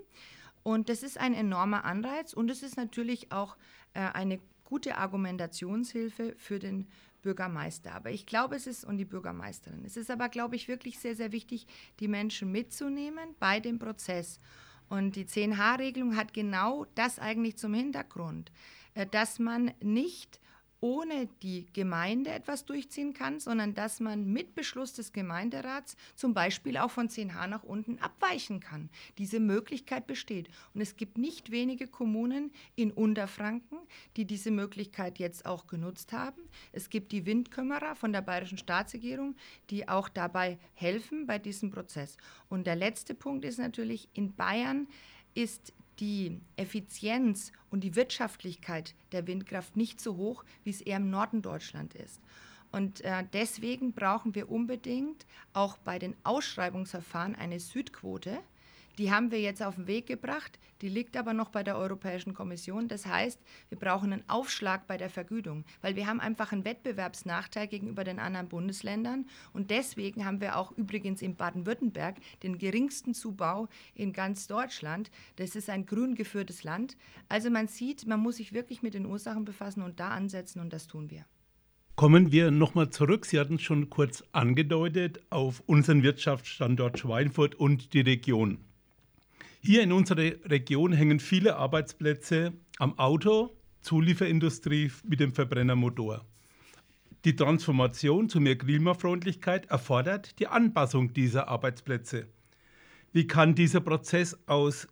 Und 0.64 0.90
das 0.90 1.04
ist 1.04 1.18
ein 1.18 1.34
enormer 1.34 1.86
Anreiz 1.86 2.34
und 2.34 2.52
es 2.52 2.64
ist 2.64 2.78
natürlich 2.78 3.32
auch 3.32 3.58
äh, 3.94 4.02
eine 4.02 4.40
gute 4.66 4.98
Argumentationshilfe 4.98 6.36
für 6.38 6.60
den 6.60 6.88
Bürgermeister. 7.22 7.94
Aber 7.94 8.12
ich 8.12 8.26
glaube, 8.26 8.56
es 8.56 8.68
ist, 8.68 8.86
und 8.86 8.98
die 8.98 9.06
Bürgermeisterin, 9.06 9.84
es 9.86 9.98
ist 9.98 10.12
aber, 10.12 10.30
glaube 10.30 10.56
ich, 10.56 10.68
wirklich 10.68 11.00
sehr, 11.00 11.16
sehr 11.16 11.32
wichtig, 11.32 11.68
die 12.00 12.08
Menschen 12.08 12.52
mitzunehmen 12.52 13.36
bei 13.40 13.60
dem 13.60 13.80
Prozess. 13.80 14.40
Und 14.90 15.16
die 15.16 15.26
10H-Regelung 15.26 16.16
hat 16.16 16.34
genau 16.34 16.86
das 16.96 17.20
eigentlich 17.20 17.58
zum 17.58 17.74
Hintergrund, 17.74 18.52
äh, 18.96 19.06
dass 19.06 19.40
man 19.40 19.72
nicht 19.82 20.40
ohne 20.82 21.28
die 21.42 21.66
Gemeinde 21.74 22.32
etwas 22.32 22.66
durchziehen 22.66 23.14
kann, 23.14 23.40
sondern 23.40 23.74
dass 23.74 24.00
man 24.00 24.26
mit 24.26 24.56
Beschluss 24.56 24.94
des 24.94 25.12
Gemeinderats 25.12 25.98
zum 26.16 26.34
Beispiel 26.34 26.78
auch 26.78 26.92
von 26.92 27.10
10H 27.10 27.48
nach 27.48 27.64
unten 27.64 28.00
abweichen 28.00 28.60
kann. 28.60 28.90
Diese 29.18 29.40
Möglichkeit 29.40 30.08
besteht. 30.08 30.50
Und 30.74 30.82
es 30.82 30.96
gibt 30.96 31.18
nicht 31.18 31.52
wenige 31.52 31.88
Kommunen 31.88 32.52
in 32.76 32.92
Unterfranken, 32.92 33.80
die 34.16 34.26
diese 34.26 34.52
Möglichkeit 34.52 35.20
jetzt 35.20 35.46
auch 35.46 35.68
genutzt 35.68 36.14
haben. 36.14 36.42
Es 36.72 36.90
gibt 36.90 37.12
die 37.12 37.26
Windkümmerer 37.26 37.96
von 37.96 38.14
der 38.14 38.22
Bayerischen 38.22 38.58
Staatsregierung, 38.58 39.36
die 39.70 39.88
auch 39.88 40.10
dabei 40.10 40.58
helfen 40.74 41.26
bei 41.26 41.40
diesem 41.40 41.72
Prozess. 41.72 42.18
Und 42.48 42.68
der 42.68 42.76
letzte 42.76 43.14
Punkt 43.14 43.46
ist 43.46 43.60
natürlich, 43.60 44.08
in 44.14 44.34
Bayern 44.36 44.88
ist 45.34 45.74
die 46.00 46.40
Effizienz 46.56 47.52
und 47.70 47.84
die 47.84 47.96
Wirtschaftlichkeit 47.96 48.96
der 49.12 49.28
Windkraft 49.28 49.76
nicht 49.76 50.00
so 50.00 50.18
hoch, 50.18 50.44
wie 50.64 50.70
es 50.70 50.82
eher 50.82 50.98
im 50.98 51.10
Norden 51.10 51.42
Deutschland 51.42 51.94
ist. 51.94 52.20
Und 52.72 53.02
äh, 53.02 53.24
deswegen 53.34 53.94
brauchen 53.94 54.36
wir 54.36 54.52
unbedingt 54.52 55.26
auch 55.54 55.78
bei 55.78 55.98
den 56.00 56.16
Ausschreibungsverfahren 56.24 57.36
eine 57.36 57.60
Südquote, 57.60 58.40
die 59.00 59.12
haben 59.12 59.32
wir 59.32 59.40
jetzt 59.40 59.64
auf 59.64 59.76
den 59.76 59.88
Weg 59.88 60.08
gebracht, 60.08 60.60
die 60.82 60.90
liegt 60.90 61.16
aber 61.16 61.34
noch 61.34 61.50
bei 61.50 61.64
der 61.64 61.78
Europäischen 61.78 62.34
Kommission. 62.34 62.90
Das 62.90 63.06
heißt, 63.06 63.40
wir 63.70 63.80
brauchen 63.80 64.12
einen 64.12 64.30
Aufschlag 64.30 64.88
bei 64.88 64.98
der 64.98 65.10
Vergütung, 65.10 65.64
weil 65.82 65.96
wir 65.96 66.06
haben 66.06 66.20
einfach 66.20 66.52
einen 66.52 66.66
Wettbewerbsnachteil 66.66 67.68
gegenüber 67.68 68.04
den 68.04 68.20
anderen 68.20 68.50
Bundesländern. 68.50 69.26
Und 69.54 69.72
deswegen 69.72 70.26
haben 70.26 70.42
wir 70.42 70.58
auch 70.58 70.74
übrigens 70.74 71.22
in 71.22 71.36
Baden-Württemberg 71.36 72.18
den 72.44 72.58
geringsten 72.58 73.14
Zubau 73.14 73.70
in 73.96 74.12
ganz 74.12 74.48
Deutschland. 74.48 75.10
Das 75.38 75.56
ist 75.56 75.70
ein 75.70 75.86
grün 75.86 76.16
geführtes 76.16 76.64
Land. 76.64 76.98
Also 77.30 77.50
man 77.50 77.68
sieht, 77.68 78.06
man 78.06 78.20
muss 78.20 78.36
sich 78.36 78.52
wirklich 78.52 78.82
mit 78.82 78.96
den 78.96 79.06
Ursachen 79.06 79.46
befassen 79.46 79.82
und 79.82 80.02
da 80.02 80.10
ansetzen 80.10 80.60
und 80.60 80.74
das 80.74 80.88
tun 80.88 81.10
wir. 81.10 81.26
Kommen 81.96 82.34
wir 82.34 82.52
nochmal 82.52 82.90
zurück. 82.90 83.26
Sie 83.26 83.40
hatten 83.40 83.56
es 83.56 83.62
schon 83.62 83.90
kurz 83.90 84.24
angedeutet 84.34 85.22
auf 85.30 85.62
unseren 85.66 86.04
Wirtschaftsstandort 86.04 87.00
Schweinfurt 87.00 87.56
und 87.56 87.94
die 87.94 88.02
Region. 88.02 88.60
Hier 89.62 89.84
in 89.84 89.92
unserer 89.92 90.32
Region 90.46 90.94
hängen 90.94 91.20
viele 91.20 91.58
Arbeitsplätze 91.58 92.54
am 92.78 92.98
Auto, 92.98 93.58
Zulieferindustrie 93.82 94.90
mit 95.04 95.20
dem 95.20 95.34
Verbrennermotor. 95.34 96.26
Die 97.26 97.36
Transformation 97.36 98.30
zu 98.30 98.40
mehr 98.40 98.58
Klimafreundlichkeit 98.58 99.66
erfordert 99.66 100.40
die 100.40 100.48
Anpassung 100.48 101.14
dieser 101.14 101.50
Arbeitsplätze. 101.50 102.28
Wie 103.12 103.28
kann 103.28 103.54
dieser 103.54 103.82
Prozess 103.82 104.38
aus 104.48 104.88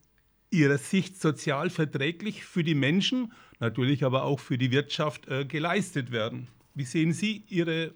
Ihrer 0.50 0.78
Sicht 0.78 1.22
sozial 1.22 1.70
verträglich 1.70 2.44
für 2.44 2.66
die 2.66 2.76
Menschen, 2.76 3.32
natürlich 3.62 4.04
aber 4.04 4.24
auch 4.24 4.42
für 4.42 4.58
die 4.58 4.72
Wirtschaft 4.72 5.30
äh, 5.30 5.46
geleistet 5.46 6.12
werden? 6.12 6.50
Wie 6.74 6.84
sehen 6.84 7.14
Sie 7.14 7.46
Ihre, 7.48 7.94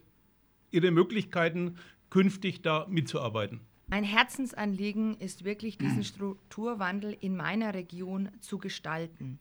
Ihre 0.70 0.92
Möglichkeiten, 0.92 1.76
künftig 2.10 2.62
da 2.62 2.88
mitzuarbeiten? 2.90 3.60
Mein 3.92 4.06
Herzensanliegen 4.06 5.18
ist 5.20 5.44
wirklich, 5.44 5.78
diesen 5.78 6.04
Strukturwandel 6.06 7.18
in 7.20 7.36
meiner 7.36 7.74
Region 7.74 8.30
zu 8.40 8.58
gestalten. 8.58 9.38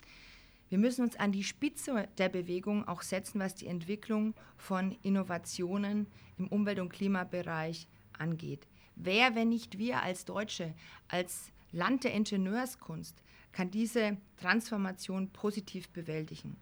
Wir 0.70 0.78
müssen 0.78 1.04
uns 1.04 1.14
an 1.14 1.30
die 1.30 1.44
Spitze 1.44 2.08
der 2.18 2.28
Bewegung 2.28 2.86
auch 2.88 3.02
setzen, 3.02 3.38
was 3.38 3.54
die 3.54 3.68
Entwicklung 3.68 4.34
von 4.56 4.96
Innovationen 5.04 6.08
im 6.36 6.48
Umwelt- 6.48 6.80
und 6.80 6.88
Klimabereich 6.88 7.86
angeht. 8.18 8.66
Wer, 8.96 9.36
wenn 9.36 9.50
nicht 9.50 9.78
wir 9.78 10.02
als 10.02 10.24
Deutsche, 10.24 10.74
als 11.06 11.52
Land 11.70 12.02
der 12.02 12.12
Ingenieurskunst, 12.14 13.14
kann 13.52 13.70
diese 13.70 14.16
Transformation 14.36 15.30
positiv 15.30 15.88
bewältigen? 15.90 16.56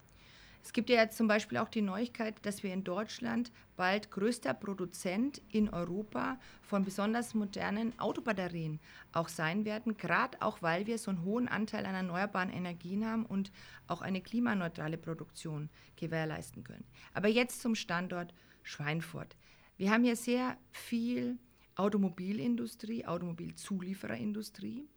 Es 0.62 0.72
gibt 0.72 0.90
ja 0.90 0.96
jetzt 0.96 1.16
zum 1.16 1.28
Beispiel 1.28 1.58
auch 1.58 1.68
die 1.68 1.82
Neuigkeit, 1.82 2.34
dass 2.42 2.62
wir 2.62 2.72
in 2.72 2.84
Deutschland 2.84 3.50
bald 3.76 4.10
größter 4.10 4.54
Produzent 4.54 5.40
in 5.50 5.68
Europa 5.70 6.38
von 6.62 6.84
besonders 6.84 7.34
modernen 7.34 7.98
Autobatterien 7.98 8.80
auch 9.12 9.28
sein 9.28 9.64
werden, 9.64 9.96
gerade 9.96 10.40
auch 10.42 10.60
weil 10.60 10.86
wir 10.86 10.98
so 10.98 11.10
einen 11.10 11.24
hohen 11.24 11.48
Anteil 11.48 11.86
an 11.86 11.94
erneuerbaren 11.94 12.50
Energien 12.50 13.06
haben 13.06 13.24
und 13.24 13.52
auch 13.86 14.02
eine 14.02 14.20
klimaneutrale 14.20 14.98
Produktion 14.98 15.70
gewährleisten 15.96 16.64
können. 16.64 16.84
Aber 17.14 17.28
jetzt 17.28 17.62
zum 17.62 17.74
Standort 17.74 18.34
Schweinfurt. 18.62 19.36
Wir 19.78 19.90
haben 19.90 20.04
hier 20.04 20.16
sehr 20.16 20.58
viel 20.72 21.38
Automobilindustrie, 21.76 23.06
Automobilzuliefererindustrie. 23.06 24.88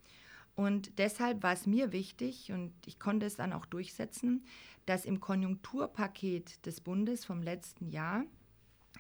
Und 0.56 0.98
deshalb 0.98 1.44
war 1.44 1.54
es 1.54 1.66
mir 1.66 1.92
wichtig, 1.92 2.52
und 2.52 2.74
ich 2.86 3.00
konnte 3.00 3.26
es 3.26 3.36
dann 3.36 3.54
auch 3.54 3.66
durchsetzen, 3.66 4.46
dass 4.86 5.06
im 5.06 5.20
Konjunkturpaket 5.20 6.66
des 6.66 6.82
Bundes 6.82 7.26
vom 7.26 7.42
letzten 7.42 7.90
Jahr 7.90 8.26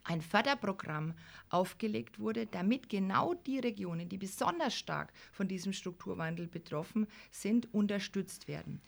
ein 0.03 0.21
Förderprogramm 0.21 1.13
aufgelegt 1.49 2.19
wurde, 2.19 2.47
damit 2.47 2.89
genau 2.89 3.33
die 3.33 3.59
Regionen, 3.59 4.09
die 4.09 4.17
besonders 4.17 4.75
stark 4.75 5.13
von 5.31 5.47
diesem 5.47 5.73
Strukturwandel 5.73 6.47
betroffen 6.47 7.07
sind, 7.29 7.71
unterstützt 7.73 8.47
werden. 8.47 8.81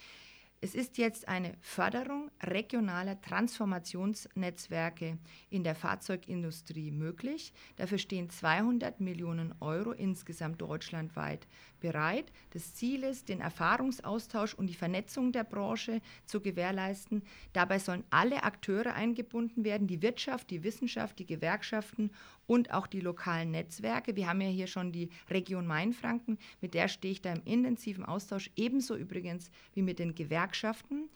Es 0.64 0.76
ist 0.76 0.98
jetzt 0.98 1.28
eine 1.28 1.58
Förderung 1.60 2.32
regionaler 2.42 3.20
Transformationsnetzwerke 3.20 5.18
in 5.50 5.66
der 5.66 5.76
Fahrzeugindustrie 5.76 6.90
möglich. 6.90 7.52
Dafür 7.76 7.98
stehen 7.98 8.30
200 8.30 9.02
Millionen 9.02 9.54
Euro 9.60 9.92
insgesamt 9.92 10.62
deutschlandweit 10.62 11.50
bereit. 11.82 12.32
Das 12.52 12.74
Ziel 12.76 13.04
ist, 13.04 13.28
den 13.28 13.42
Erfahrungsaustausch 13.42 14.54
und 14.54 14.68
die 14.68 14.74
Vernetzung 14.74 15.34
der 15.34 15.44
Branche 15.44 16.00
zu 16.26 16.40
gewährleisten. 16.40 17.24
Dabei 17.52 17.78
sollen 17.78 18.06
alle 18.10 18.44
Akteure 18.44 18.94
eingebunden 18.94 19.66
werden, 19.66 19.88
die 19.88 20.02
Wirtschaft, 20.02 20.50
die 20.50 20.64
Wissenschaft, 20.64 21.20
die 21.20 21.26
Gewerkschaften 21.26 22.10
und 22.48 22.74
auch 22.74 22.88
die 22.88 23.00
lokalen 23.00 23.52
Netzwerke. 23.52 24.16
Wir 24.16 24.28
haben 24.28 24.42
ja 24.42 24.50
hier 24.50 24.68
schon 24.68 24.92
die 24.92 25.10
Region 25.30 25.66
Mainfranken, 25.66 26.38
mit 26.62 26.74
der 26.74 26.88
stehe 26.88 27.14
ich 27.14 27.22
da 27.22 27.34
im 27.34 27.44
intensiven 27.46 28.06
Austausch, 28.06 28.52
ebenso 28.56 28.96
übrigens 28.96 29.50
wie 29.74 29.82
mit 29.82 30.00
den 30.00 30.16
Gewerkschaften. 30.16 31.10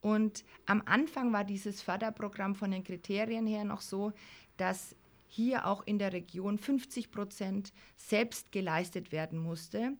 Und 0.00 0.44
am 0.66 0.82
Anfang 0.84 1.32
war 1.32 1.44
dieses 1.44 1.82
Förderprogramm 1.82 2.54
von 2.54 2.70
den 2.70 2.84
Kriterien 2.84 3.46
her 3.46 3.64
noch 3.64 3.80
so, 3.80 4.12
dass 4.56 4.94
hier 5.26 5.66
auch 5.66 5.86
in 5.86 5.98
der 5.98 6.12
Region 6.12 6.58
50 6.58 7.10
Prozent 7.10 7.72
selbst 7.96 8.52
geleistet 8.52 9.12
werden 9.12 9.38
musste 9.38 9.92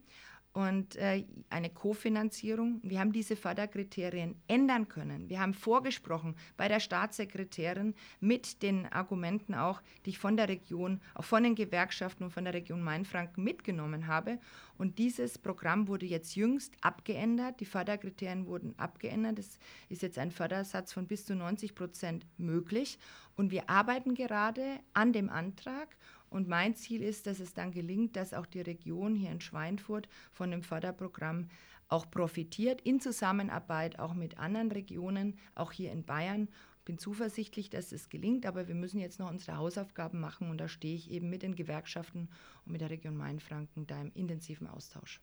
und 0.57 0.97
äh, 0.97 1.23
eine 1.51 1.69
Kofinanzierung. 1.69 2.81
Wir 2.83 2.99
haben 3.01 3.13
diese 3.13 3.37
Förderkriterien 3.37 4.37
ändern 4.49 4.89
können. 4.89 5.29
Wir 5.29 5.41
haben 5.41 5.53
vorgesprochen 5.53 6.35
bei 6.57 6.67
der 6.67 6.81
Staatssekretärin 6.81 7.95
mit 8.21 8.63
den 8.63 8.91
Argumenten 8.91 9.55
auch, 9.55 9.83
die 10.07 10.11
ich 10.11 10.19
von 10.19 10.39
der 10.39 10.49
Region, 10.49 11.03
auch 11.13 11.25
von 11.25 11.43
den 11.43 11.57
Gewerkschaften 11.57 12.25
und 12.25 12.31
von 12.31 12.45
der 12.45 12.55
Region 12.55 12.81
Mainfranken 12.81 13.45
mitgenommen 13.45 14.07
habe. 14.07 14.39
Und 14.79 14.97
dieses 14.97 15.37
Programm 15.37 15.89
wurde 15.89 16.07
jetzt 16.07 16.37
jüngst 16.37 16.73
abgeändert. 16.81 17.61
Die 17.61 17.67
Förderkriterien 17.67 18.47
wurden 18.47 18.75
abgeändert. 18.79 19.39
Es 19.39 19.59
ist 19.91 20.01
jetzt 20.01 20.19
ein 20.19 20.31
Fördersatz 20.31 20.91
von 20.91 21.07
bis 21.07 21.27
zu 21.27 21.35
90 21.35 21.75
Prozent 21.75 22.27
möglich. 22.39 22.99
Und 23.37 23.51
wir 23.51 23.69
arbeiten 23.69 24.15
gerade 24.15 24.81
an 24.95 25.13
dem 25.13 25.29
Antrag 25.29 25.97
und 26.37 26.49
mein 26.49 26.75
Ziel 26.77 27.03
ist, 27.03 27.27
dass 27.27 27.41
es 27.41 27.55
dann 27.55 27.73
gelingt, 27.73 28.15
dass 28.15 28.35
auch 28.35 28.47
die 28.47 28.61
Region 28.61 29.15
hier 29.15 29.31
in 29.31 29.41
Schweinfurt 29.41 30.09
von 30.31 30.51
dem 30.51 30.63
Förderprogramm 30.63 31.49
auch 31.89 32.11
profitiert, 32.11 32.83
in 32.83 33.01
Zusammenarbeit 33.01 33.99
auch 33.99 34.15
mit 34.15 34.39
anderen 34.39 34.71
Regionen, 34.71 35.39
auch 35.55 35.73
hier 35.73 35.93
in 35.93 36.05
Bayern. 36.05 36.49
Ich 36.79 36.85
bin 36.85 36.99
zuversichtlich, 36.99 37.71
dass 37.71 37.91
es 37.91 38.11
gelingt, 38.11 38.45
aber 38.45 38.69
wir 38.69 38.75
müssen 38.75 39.01
jetzt 39.01 39.19
noch 39.19 39.31
unsere 39.31 39.57
Hausaufgaben 39.57 40.21
machen 40.21 40.51
und 40.51 40.59
da 40.59 40.69
stehe 40.69 40.95
ich 40.95 41.11
eben 41.11 41.31
mit 41.31 41.43
den 41.43 41.57
Gewerkschaften 41.57 42.29
und 42.65 42.73
mit 42.73 42.81
der 42.81 42.91
Region 42.91 43.17
Mainfranken 43.17 43.87
da 43.87 44.01
im 44.01 44.13
intensiven 44.13 44.67
Austausch. 44.67 45.21